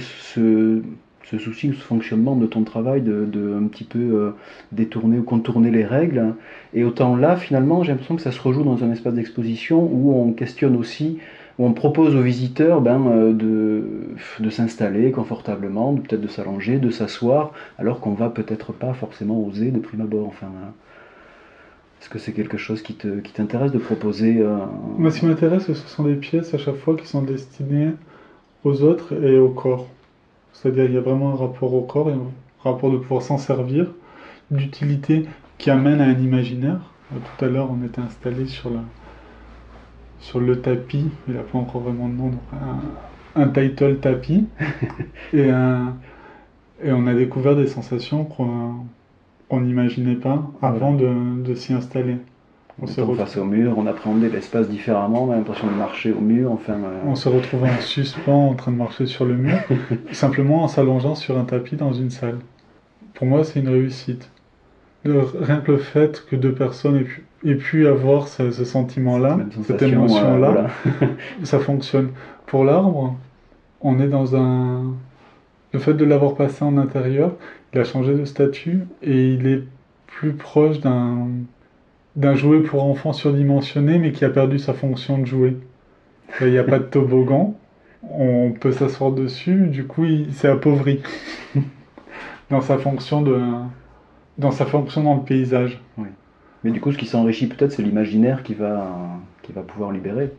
souci 1.37 1.69
ou 1.69 1.73
ce 1.73 1.81
fonctionnement 1.81 2.35
de 2.35 2.47
ton 2.47 2.63
travail 2.63 3.01
de, 3.01 3.55
un 3.55 3.67
petit 3.67 3.83
peu 3.83 3.99
euh, 3.99 4.31
détourner 4.71 5.19
ou 5.19 5.23
contourner 5.23 5.71
les 5.71 5.85
règles. 5.85 6.33
Et 6.73 6.83
autant 6.83 7.15
là, 7.15 7.35
finalement, 7.35 7.83
j'ai 7.83 7.91
l'impression 7.91 8.15
que 8.15 8.21
ça 8.21 8.31
se 8.31 8.41
rejoue 8.41 8.63
dans 8.63 8.83
un 8.83 8.91
espace 8.91 9.13
d'exposition 9.13 9.79
où 9.79 10.13
on 10.15 10.31
questionne 10.31 10.75
aussi 10.75 11.19
on 11.59 11.73
propose 11.73 12.15
aux 12.15 12.21
visiteurs 12.21 12.79
ben, 12.79 13.05
euh, 13.07 13.33
de, 13.33 13.83
de 14.39 14.49
s'installer 14.49 15.11
confortablement, 15.11 15.93
peut-être 15.95 16.21
de 16.21 16.27
s'allonger, 16.27 16.79
de 16.79 16.89
s'asseoir, 16.89 17.51
alors 17.77 17.99
qu'on 17.99 18.13
va 18.13 18.29
peut-être 18.29 18.71
pas 18.71 18.93
forcément 18.93 19.45
oser 19.45 19.71
de 19.71 19.79
prime 19.79 20.01
abord. 20.01 20.27
Enfin, 20.27 20.47
hein. 20.47 20.71
est-ce 22.01 22.09
que 22.09 22.17
c'est 22.17 22.31
quelque 22.31 22.57
chose 22.57 22.81
qui, 22.81 22.95
qui 22.95 23.33
t'intéresse 23.33 23.73
de 23.73 23.77
proposer 23.77 24.39
euh, 24.39 24.57
Moi, 24.97 25.11
ce 25.11 25.19
qui 25.19 25.25
m'intéresse, 25.25 25.65
ce 25.67 25.73
sont 25.73 26.03
des 26.03 26.15
pièces 26.15 26.53
à 26.53 26.57
chaque 26.57 26.77
fois 26.77 26.95
qui 26.95 27.05
sont 27.05 27.23
destinées 27.23 27.91
aux 28.63 28.81
autres 28.81 29.13
et 29.21 29.37
au 29.37 29.49
corps. 29.49 29.87
C'est-à-dire 30.53 30.85
qu'il 30.85 30.95
y 30.95 30.97
a 30.97 31.01
vraiment 31.01 31.33
un 31.33 31.35
rapport 31.35 31.73
au 31.73 31.81
corps 31.81 32.09
et 32.09 32.13
un 32.13 32.31
rapport 32.63 32.89
de 32.89 32.97
pouvoir 32.97 33.21
s'en 33.21 33.37
servir, 33.37 33.91
d'utilité 34.49 35.25
qui 35.57 35.69
amène 35.69 35.99
à 35.99 36.05
un 36.05 36.19
imaginaire. 36.19 36.79
Tout 37.11 37.45
à 37.45 37.49
l'heure, 37.49 37.69
on 37.69 37.85
était 37.85 38.01
installé 38.01 38.45
sur 38.45 38.69
la, 38.69 38.81
sur 40.19 40.39
le 40.39 40.61
tapis, 40.61 41.05
il 41.27 41.33
n'a 41.33 41.41
pas 41.41 41.57
encore 41.57 41.81
vraiment 41.81 42.07
de 42.07 42.13
nom, 42.13 42.31
un, 43.35 43.47
title 43.47 43.97
tapis. 43.97 44.47
et, 45.33 45.49
et 46.83 46.91
on 46.91 47.07
a 47.07 47.13
découvert 47.13 47.55
des 47.55 47.67
sensations 47.67 48.25
on 49.49 49.61
n'imaginait 49.61 50.15
pas 50.15 50.43
avant 50.61 50.93
de, 50.93 51.09
de 51.43 51.55
s'y 51.55 51.73
installer. 51.73 52.17
On, 52.81 52.87
se 52.87 53.01
retrouve 53.01 53.17
face 53.17 53.35
au 53.35 53.43
mur, 53.43 53.73
on 53.77 53.87
appréhendait 53.87 54.29
l'espace 54.29 54.69
différemment, 54.69 55.25
on 55.25 55.31
a 55.31 55.35
l'impression 55.35 55.67
de 55.67 55.73
marcher 55.73 56.13
au 56.13 56.21
mur, 56.21 56.49
enfin... 56.53 56.75
Euh, 56.75 57.01
on 57.05 57.15
se 57.15 57.27
retrouvait 57.27 57.69
en 57.69 57.81
suspens 57.81 58.51
en 58.51 58.53
train 58.53 58.71
de 58.71 58.77
marcher 58.77 59.05
sur 59.05 59.25
le 59.25 59.35
mur, 59.35 59.57
simplement 60.13 60.63
en 60.63 60.69
s'allongeant 60.69 61.15
sur 61.15 61.37
un 61.37 61.43
tapis 61.43 61.75
dans 61.75 61.91
une 61.91 62.09
salle. 62.09 62.37
Pour 63.15 63.27
moi, 63.27 63.43
c'est 63.43 63.59
une 63.59 63.67
réussite. 63.67 64.31
rien 65.03 65.57
que 65.57 65.73
le 65.73 65.77
fait 65.77 66.25
que 66.25 66.37
deux 66.37 66.53
personnes 66.53 66.95
aient 66.95 67.03
pu, 67.03 67.25
avoir 67.87 68.27
ce, 68.27 68.51
sentiment-là, 68.51 69.39
cette 69.63 69.81
émotion-là, 69.81 70.67
ça 71.43 71.59
fonctionne. 71.59 72.09
Pour 72.45 72.63
l'arbre, 72.63 73.15
on 73.81 73.99
est 73.99 74.07
dans 74.07 74.35
un... 74.35 74.93
Le 75.71 75.79
fait 75.79 75.93
de 75.93 76.03
l'avoir 76.03 76.35
passé 76.35 76.63
en 76.63 76.77
intérieur, 76.77 77.33
il 77.73 77.79
a 77.79 77.83
changé 77.83 78.15
de 78.15 78.25
statut 78.25 78.87
et 79.03 79.33
il 79.33 79.47
est 79.47 79.63
plus 80.07 80.33
proche 80.33 80.79
d'un 80.79 81.27
d'un 82.15 82.35
jouet 82.35 82.61
pour 82.61 82.83
enfants 82.83 83.13
surdimensionné 83.13 83.99
mais 83.99 84.11
qui 84.11 84.25
a 84.25 84.29
perdu 84.29 84.59
sa 84.59 84.73
fonction 84.73 85.19
de 85.19 85.25
jouet. 85.25 85.55
Il 86.41 86.49
n'y 86.51 86.57
a 86.57 86.63
pas 86.63 86.79
de 86.79 86.83
toboggan, 86.91 87.55
on 88.09 88.51
peut 88.51 88.71
s'asseoir 88.71 89.11
dessus, 89.11 89.67
du 89.67 89.85
coup 89.85 90.05
il 90.05 90.33
s'est 90.33 90.49
appauvri 90.49 91.01
dans 92.49 92.61
sa 92.61 92.77
fonction 92.77 93.21
de 93.21 93.39
dans 94.37 94.51
sa 94.51 94.65
fonction 94.65 95.03
dans 95.03 95.15
le 95.15 95.21
paysage. 95.21 95.81
Oui. 95.97 96.07
Mais 96.63 96.71
du 96.71 96.81
coup 96.81 96.91
ce 96.91 96.97
qui 96.97 97.05
s'enrichit 97.05 97.47
peut-être 97.47 97.71
c'est 97.71 97.83
l'imaginaire 97.83 98.43
qui 98.43 98.53
va 98.53 98.87
qui 99.43 99.51
va 99.51 99.61
pouvoir 99.61 99.91
libérer 99.91 100.31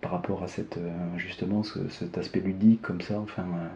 par 0.00 0.12
rapport 0.12 0.42
à 0.42 0.48
cette 0.48 0.78
euh, 0.78 0.90
justement 1.16 1.62
cet 1.62 2.18
aspect 2.18 2.40
ludique 2.40 2.82
comme 2.82 3.00
ça 3.00 3.18
enfin 3.18 3.42
euh, 3.42 3.66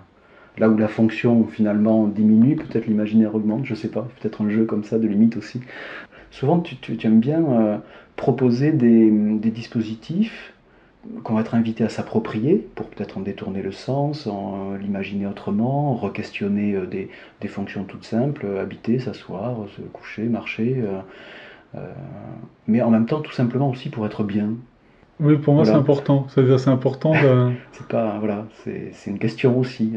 là 0.59 0.69
où 0.69 0.77
la 0.77 0.89
fonction 0.89 1.47
finalement 1.47 2.07
diminue, 2.07 2.57
peut-être 2.57 2.87
l'imaginaire 2.87 3.35
augmente, 3.35 3.65
je 3.65 3.75
sais 3.75 3.89
pas, 3.89 4.07
peut-être 4.21 4.43
un 4.43 4.51
jeu 4.51 4.65
comme 4.65 4.85
ça 4.85 4.99
de 4.99 5.07
limite 5.07 5.37
aussi. 5.37 5.61
Souvent 6.31 6.61
tu, 6.61 6.99
aimes 7.07 7.21
bien 7.21 7.45
euh, 7.45 7.79
proposer 8.17 8.73
des, 8.73 9.11
dispositifs 9.51 10.53
qu'on 11.23 11.35
va 11.35 11.41
être 11.41 11.55
invité 11.55 11.85
à 11.85 11.89
s'approprier 11.89 12.65
pour 12.75 12.87
peut-être 12.87 13.19
en 13.19 13.21
détourner 13.21 13.63
le 13.63 13.73
sens, 13.73 14.27
en 14.27 14.75
l'imaginer 14.75 15.27
autrement, 15.27 15.95
re-questionner 15.95 16.75
euh, 16.75 16.87
des, 16.87 17.49
fonctions 17.49 17.85
toutes 17.85 18.05
simples, 18.05 18.47
habiter, 18.61 18.99
s'asseoir, 18.99 19.57
se 19.77 19.83
coucher, 19.83 20.23
marcher, 20.25 20.83
euh, 21.75 21.81
mais 22.67 22.83
en 22.83 22.91
même 22.91 23.07
temps 23.07 23.21
tout 23.21 23.33
simplement 23.33 23.71
aussi 23.71 23.89
pour 23.89 24.07
être 24.07 24.23
bien. 24.23 24.51
Oui, 25.21 25.37
pour 25.37 25.55
moi 25.55 25.65
c'est 25.65 25.73
important. 25.73 26.27
C'est-à-dire 26.29 26.59
c'est 26.59 26.71
important 26.71 27.13
de... 27.13 27.53
c'est 27.73 27.87
pas 27.87 28.19
voilà, 28.19 28.47
c'est 28.65 28.93
une 29.07 29.19
question 29.19 29.59
aussi. 29.59 29.93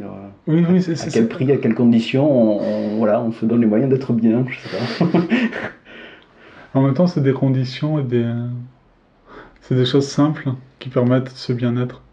oui, 0.47 0.65
oui, 0.69 0.85
à, 0.89 1.09
quel 1.11 1.27
prix, 1.27 1.51
à 1.51 1.57
quelles 1.57 1.75
conditions, 1.75 2.61
on, 2.61 2.97
voilà, 2.97 3.21
on 3.21 3.31
se 3.31 3.45
donne 3.45 3.61
les 3.61 3.67
moyens 3.67 3.89
d'être 3.89 4.13
bien, 4.13 4.45
je 4.47 4.59
sais 4.59 5.05
pas. 5.05 5.19
En 6.75 6.81
même 6.81 6.93
temps, 6.93 7.07
c'est 7.07 7.23
des 7.23 7.33
conditions 7.33 7.99
et 7.99 8.03
des. 8.03 8.25
C'est 9.67 9.73
des 9.73 9.85
choses 9.85 10.07
simples 10.07 10.49
qui 10.77 10.89
permettent 10.89 11.29
ce 11.29 11.51
bien-être. 11.51 12.03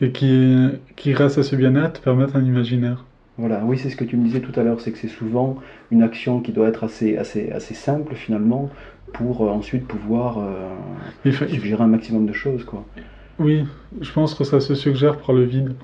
Et 0.00 0.10
qui, 0.10 0.66
qui, 0.96 1.12
grâce 1.12 1.38
à 1.38 1.44
ce 1.44 1.54
bien-être, 1.54 2.00
permettent 2.00 2.34
un 2.34 2.44
imaginaire. 2.44 3.04
Voilà, 3.38 3.62
oui, 3.64 3.78
c'est 3.78 3.88
ce 3.88 3.94
que 3.94 4.02
tu 4.02 4.16
me 4.16 4.24
disais 4.24 4.40
tout 4.40 4.58
à 4.58 4.64
l'heure, 4.64 4.80
c'est 4.80 4.90
que 4.90 4.98
c'est 4.98 5.06
souvent 5.06 5.58
une 5.92 6.02
action 6.02 6.40
qui 6.40 6.50
doit 6.50 6.66
être 6.66 6.82
assez, 6.82 7.16
assez, 7.16 7.52
assez 7.52 7.74
simple 7.74 8.16
finalement 8.16 8.68
pour 9.12 9.42
euh, 9.42 9.50
ensuite 9.50 9.86
pouvoir 9.86 10.38
euh, 10.40 11.30
suggérer 11.30 11.84
un 11.84 11.86
maximum 11.86 12.26
de 12.26 12.32
choses. 12.32 12.64
Quoi. 12.64 12.84
Oui, 13.38 13.64
je 14.00 14.10
pense 14.10 14.34
que 14.34 14.42
ça 14.42 14.58
se 14.58 14.74
suggère 14.74 15.18
par 15.18 15.36
le 15.36 15.44
vide. 15.44 15.76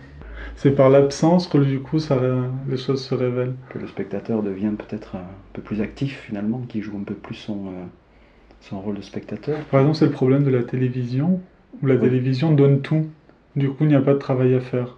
C'est 0.57 0.73
par 0.73 0.91
l'absence 0.91 1.47
que 1.47 1.59
du 1.59 1.79
coup 1.79 2.01
ça, 2.01 2.19
les 2.69 2.77
choses 2.77 3.05
se 3.05 3.15
révèlent. 3.15 3.55
Que 3.69 3.79
le 3.79 3.87
spectateur 3.87 4.43
devient 4.43 4.73
peut-être 4.77 5.15
un 5.15 5.29
peu 5.53 5.63
plus 5.63 5.81
actif 5.81 6.25
finalement, 6.27 6.63
qui 6.69 6.83
joue 6.83 6.99
un 6.99 7.05
peu 7.05 7.15
plus 7.15 7.37
son, 7.37 7.69
euh, 7.69 7.85
son 8.61 8.81
rôle 8.81 8.97
de 8.97 9.03
spectateur. 9.03 9.59
Par 9.71 9.81
exemple, 9.81 9.99
c'est 9.99 10.07
le 10.07 10.13
problème 10.13 10.45
de 10.45 10.51
la 10.51 10.63
télévision, 10.63 11.41
où 11.83 11.87
la 11.87 11.97
télévision 11.97 12.53
donne 12.53 12.81
tout. 12.81 13.07
Du 13.57 13.69
coup, 13.71 13.85
il 13.85 13.89
n'y 13.89 13.95
a 13.95 14.01
pas 14.01 14.15
de 14.15 14.19
travail 14.19 14.55
à 14.55 14.61
faire. 14.61 14.97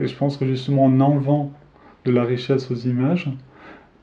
Et 0.00 0.06
je 0.06 0.16
pense 0.16 0.36
que 0.36 0.46
justement, 0.46 0.84
en 0.84 1.00
enlevant 1.00 1.52
de 2.04 2.10
la 2.10 2.24
richesse 2.24 2.70
aux 2.70 2.74
images, 2.74 3.30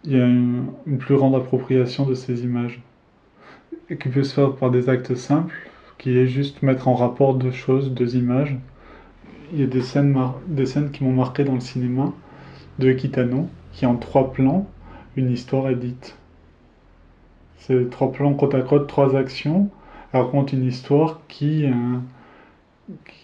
il 0.03 0.13
y 0.13 0.19
a 0.19 0.25
une, 0.25 0.71
plus 0.99 1.15
grande 1.15 1.35
appropriation 1.35 2.05
de 2.05 2.13
ces 2.13 2.43
images. 2.43 2.81
Et 3.89 3.97
qui 3.97 4.09
peut 4.09 4.23
se 4.23 4.33
faire 4.33 4.55
par 4.55 4.71
des 4.71 4.89
actes 4.89 5.15
simples, 5.15 5.55
qui 5.97 6.17
est 6.17 6.27
juste 6.27 6.63
mettre 6.63 6.87
en 6.87 6.95
rapport 6.95 7.35
deux 7.35 7.51
choses, 7.51 7.91
deux 7.91 8.15
images. 8.15 8.57
Il 9.53 9.59
y 9.59 9.63
a 9.63 9.67
des 9.67 9.81
scènes, 9.81 10.17
des 10.47 10.65
scènes 10.65 10.91
qui 10.91 11.03
m'ont 11.03 11.13
marqué 11.13 11.43
dans 11.43 11.55
le 11.55 11.59
cinéma 11.59 12.13
de 12.79 12.91
Kitano, 12.93 13.49
qui 13.73 13.85
en 13.85 13.97
trois 13.97 14.31
plans, 14.31 14.67
une 15.17 15.29
histoire 15.29 15.69
est 15.69 15.75
dite. 15.75 16.15
C'est 17.61 17.91
trois 17.91 18.11
plans 18.11 18.33
côte 18.33 18.55
à 18.55 18.61
côte, 18.61 18.87
trois 18.87 19.15
actions, 19.15 19.69
raconte 20.13 20.51
une 20.51 20.65
histoire 20.65 21.21
qui, 21.27 21.65
euh, 21.65 21.71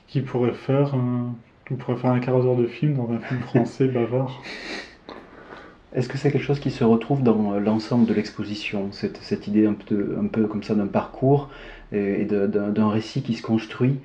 qui, 0.05 0.21
pourrait 0.21 0.53
faire, 0.53 0.93
euh, 0.93 1.75
pourrait 1.75 1.97
faire 1.97 2.11
un 2.11 2.19
quart 2.19 2.39
d'heure 2.39 2.55
de 2.55 2.67
film 2.67 2.93
dans 2.93 3.11
un 3.11 3.17
film 3.17 3.39
français 3.41 3.87
bavard. 3.87 4.39
Est-ce 5.93 6.07
que 6.07 6.19
c'est 6.19 6.31
quelque 6.31 6.43
chose 6.43 6.59
qui 6.59 6.69
se 6.69 6.83
retrouve 6.83 7.23
dans 7.23 7.53
euh, 7.53 7.59
l'ensemble 7.59 8.05
de 8.05 8.13
l'exposition, 8.13 8.91
cette, 8.91 9.17
cette, 9.23 9.47
idée 9.47 9.65
un 9.65 9.73
peu, 9.73 10.15
un 10.21 10.27
peu 10.27 10.45
comme 10.45 10.61
ça 10.61 10.75
d'un 10.75 10.85
parcours 10.85 11.49
et, 11.91 12.25
d'un 12.25 12.89
récit 12.89 13.23
qui 13.23 13.33
se 13.33 13.41
construit 13.41 13.97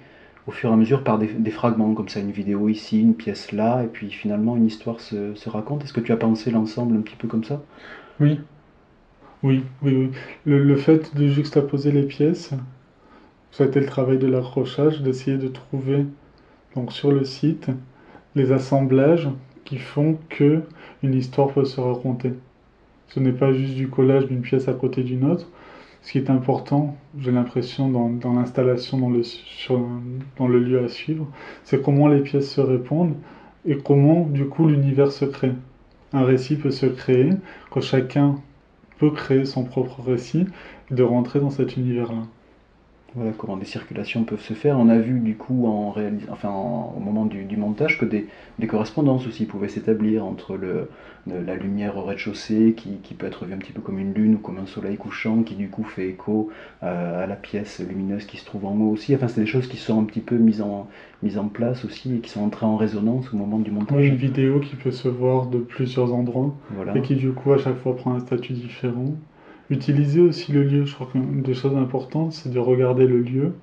au 0.47 0.51
fur 0.51 0.71
et 0.71 0.73
à 0.73 0.77
mesure 0.77 1.05
par 1.05 1.19
des, 1.19 1.51
fragments, 1.51 1.93
comme 1.93 2.09
ça, 2.09 2.21
une 2.21 2.31
vidéo 2.31 2.71
ici, 2.71 3.01
une 3.01 3.15
pièce 3.15 3.53
là, 3.53 3.83
et 3.85 3.87
puis 3.87 4.11
finalement 4.11 4.57
une 4.57 4.67
histoire 4.67 4.99
se, 4.99 5.35
se 5.35 5.51
raconte? 5.51 5.85
Est-ce 5.85 5.93
que 5.93 6.01
tu 6.01 6.11
as 6.11 6.17
pensé 6.17 6.51
l'ensemble 6.51 6.97
un 6.97 7.01
petit 7.03 7.17
peu 7.17 7.29
comme 7.29 7.45
ça? 7.45 7.61
Oui, 8.19 8.41
oui, 9.43 9.65
oui, 9.83 9.95
oui. 9.97 10.11
Le, 10.45 10.77
fait 10.77 11.17
de 11.17 11.27
juxtaposer 11.27 11.91
les 11.91 12.05
pièces, 12.05 12.51
ça 13.51 13.65
a 13.65 13.67
été 13.67 13.81
le 13.81 13.87
travail 13.87 14.19
de 14.19 14.29
l'accrochage, 14.29 15.03
d'essayer 15.03 15.37
de 15.37 15.49
trouver 15.49 16.07
donc 16.75 16.93
sur 16.93 17.11
le 17.11 17.25
site 17.25 17.69
les 18.35 18.53
assemblages 18.53 19.29
qui 19.65 19.79
font 19.79 20.17
que 20.29 20.63
une 21.03 21.15
histoire 21.15 21.49
peut 21.49 21.65
se 21.65 21.81
raconter. 21.81 22.33
Ce 23.09 23.21
n'est 23.21 23.33
pas 23.33 23.53
juste 23.53 23.75
du 23.75 23.89
collage 23.89 24.27
d'une 24.27 24.43
pièce 24.43 24.69
à 24.69 24.75
côté 24.75 25.03
d'une 25.03 25.25
autre. 25.25 25.49
Ce 26.03 26.13
qui 26.13 26.19
est 26.19 26.31
important, 26.31 26.97
j'ai 27.19 27.31
l'impression, 27.31 27.89
dans, 27.89 28.33
l'installation, 28.33 28.99
dans 28.99 29.11
le, 29.11 29.23
dans 30.39 30.49
le 30.49 30.59
lieu 30.59 30.85
à 30.85 30.89
suivre, 30.89 31.29
c'est 31.65 31.83
comment 31.83 32.09
les 32.09 32.21
pièces 32.21 32.51
se 32.51 32.61
répondent 32.61 33.15
et 33.67 33.77
comment, 33.77 34.27
du 34.27 34.47
coup, 34.47 34.67
l'univers 34.67 35.13
se 35.13 35.25
crée. 35.25 35.53
Un 36.13 36.25
récit 36.25 36.57
peut 36.57 36.71
se 36.71 36.87
créer 36.87 37.31
quand 37.71 37.81
chacun 37.81 38.37
créer 39.11 39.45
son 39.45 39.65
propre 39.65 40.01
récit 40.03 40.47
de 40.91 41.03
rentrer 41.03 41.41
dans 41.41 41.51
cet 41.51 41.77
univers-là. 41.77 42.27
Voilà 43.15 43.33
comment 43.37 43.59
des 43.59 43.67
circulations 43.67 44.25
peuvent 44.25 44.41
se 44.41 44.55
faire. 44.55 44.79
On 44.79 44.89
a 44.89 44.99
vu 44.99 45.21
du 45.21 45.37
coup 45.37 45.67
en 45.67 45.95
enfin, 46.31 46.51
au 46.51 46.99
moment 46.99 47.27
du, 47.27 47.57
montage 47.57 47.99
que 47.99 48.07
des, 48.07 48.27
correspondances 48.67 49.27
aussi 49.27 49.45
pouvaient 49.45 49.69
s'établir 49.69 50.25
entre 50.25 50.57
le, 50.57 50.89
la 51.27 51.55
lumière 51.57 51.99
au 51.99 52.05
rez-de-chaussée 52.05 52.75
qui, 52.75 53.15
peut 53.15 53.27
être 53.27 53.45
vue 53.45 53.53
un 53.53 53.59
petit 53.59 53.73
peu 53.73 53.83
comme 53.83 53.99
une 53.99 54.15
lune 54.15 54.37
ou 54.37 54.39
comme 54.39 54.59
un 54.59 54.67
soleil 54.67 54.97
couchant 54.97 55.43
qui 55.43 55.57
du 55.57 55.69
coup 55.69 55.85
fait 55.85 56.09
écho 56.09 56.51
euh, 56.83 57.25
à 57.25 57.27
la 57.27 57.37
pièce 57.37 57.81
lumineuse 57.87 58.25
qui 58.25 58.39
se 58.39 58.47
trouve 58.47 58.65
en 58.65 58.75
haut 58.77 58.91
aussi. 58.91 59.15
Enfin, 59.15 59.29
c'est 59.29 59.43
des 59.43 59.47
choses 59.47 59.67
qui 59.67 59.77
sont 59.77 60.01
un 60.01 60.05
petit 60.05 60.21
peu 60.21 60.37
mises 60.37 60.63
en, 60.63 60.89
mises 61.23 61.37
en 61.37 61.49
place 61.49 61.85
aussi 61.85 62.17
et 62.17 62.19
qui 62.21 62.31
sont 62.31 62.43
entrées 62.43 62.67
en 62.67 62.77
résonance 62.77 63.33
au 63.35 63.37
moment 63.37 63.59
du 63.59 63.71
montage. 63.71 64.07
une 64.07 64.17
vidéo 64.17 64.61
qui 64.61 64.77
peut 64.77 64.91
se 64.91 65.09
voir 65.09 65.47
de 65.47 65.59
plusieurs 65.59 66.15
endroits 66.15 66.55
et 66.95 67.03
qui 67.03 67.17
du 67.17 67.33
coup 67.33 67.53
à 67.53 67.59
chaque 67.59 67.77
fois 67.77 67.95
prend 67.95 68.15
un 68.15 68.21
statut 68.21 68.55
différent. 68.55 69.13
Utiliser 69.73 70.21
aussi 70.21 70.53
le 70.53 70.65
lieu, 70.65 70.85
je 70.85 70.95
crois 70.95 71.09
qu'une 71.11 71.41
des 71.41 71.55
choses 71.55 71.75
importantes, 71.79 72.35
c'est 72.35 72.51
de 72.51 72.59
regarder 72.59 73.07
le 73.07 73.21
lieu 73.21 73.55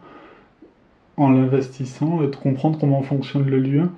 en 1.18 1.30
l'investissant 1.30 2.24
et 2.24 2.28
de 2.28 2.36
comprendre 2.36 2.80
comment 2.80 3.04
fonctionne 3.04 3.48
le 3.48 3.60
lieu 3.60 3.90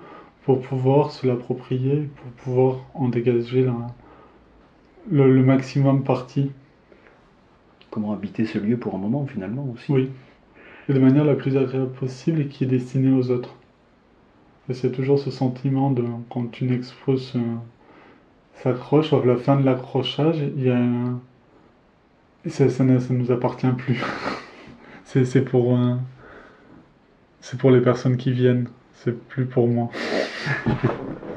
pour 0.44 0.60
pouvoir 0.60 1.12
se 1.12 1.26
l'approprier, 1.26 2.10
pour 2.18 2.32
pouvoir 2.44 2.80
en 2.96 3.08
dégager 3.08 3.66
le, 5.10 5.44
maximum 5.46 6.04
parti. 6.04 6.52
Comment 7.92 8.12
habiter 8.12 8.46
ce 8.46 8.58
lieu 8.58 8.76
pour 8.76 8.94
un 8.94 8.98
moment 8.98 9.26
finalement 9.26 9.66
aussi. 9.74 9.90
Oui, 9.90 10.10
et 10.90 10.94
de 10.94 11.00
manière 11.00 11.24
la 11.24 11.36
plus 11.36 11.56
agréable 11.56 11.94
possible 11.94 12.42
et 12.42 12.48
qui 12.48 12.66
est 12.66 12.68
destinée 12.68 13.18
aux 13.18 13.32
autres. 13.32 13.56
Et 14.68 14.74
c'est 14.74 14.92
toujours 14.92 15.18
ce 15.18 15.32
sentiment 15.32 15.92
de 15.92 16.04
quand 16.30 16.60
une 16.60 16.74
expo 16.74 17.16
s'accroche, 18.56 19.14
à 19.14 19.26
la 19.26 19.38
fin 19.38 19.56
de 19.56 19.64
l'accrochage, 19.64 20.40
il 20.58 20.64
y 20.64 20.70
a 20.70 20.78
un 20.78 21.22
ça, 22.50 22.70
ça, 22.70 22.84
ne 22.84 22.98
nous 23.12 23.32
appartient 23.32 23.72
plus. 23.78 24.02
c'est 25.06 25.42
pour, 25.42 25.78
c'est 27.40 27.60
pour 27.60 27.72
les 27.72 27.82
personnes 27.82 28.18
qui 28.18 28.32
viennent, 28.32 28.68
c'est 29.04 29.28
plus 29.28 29.46
pour 29.46 29.68
moi. 29.68 29.90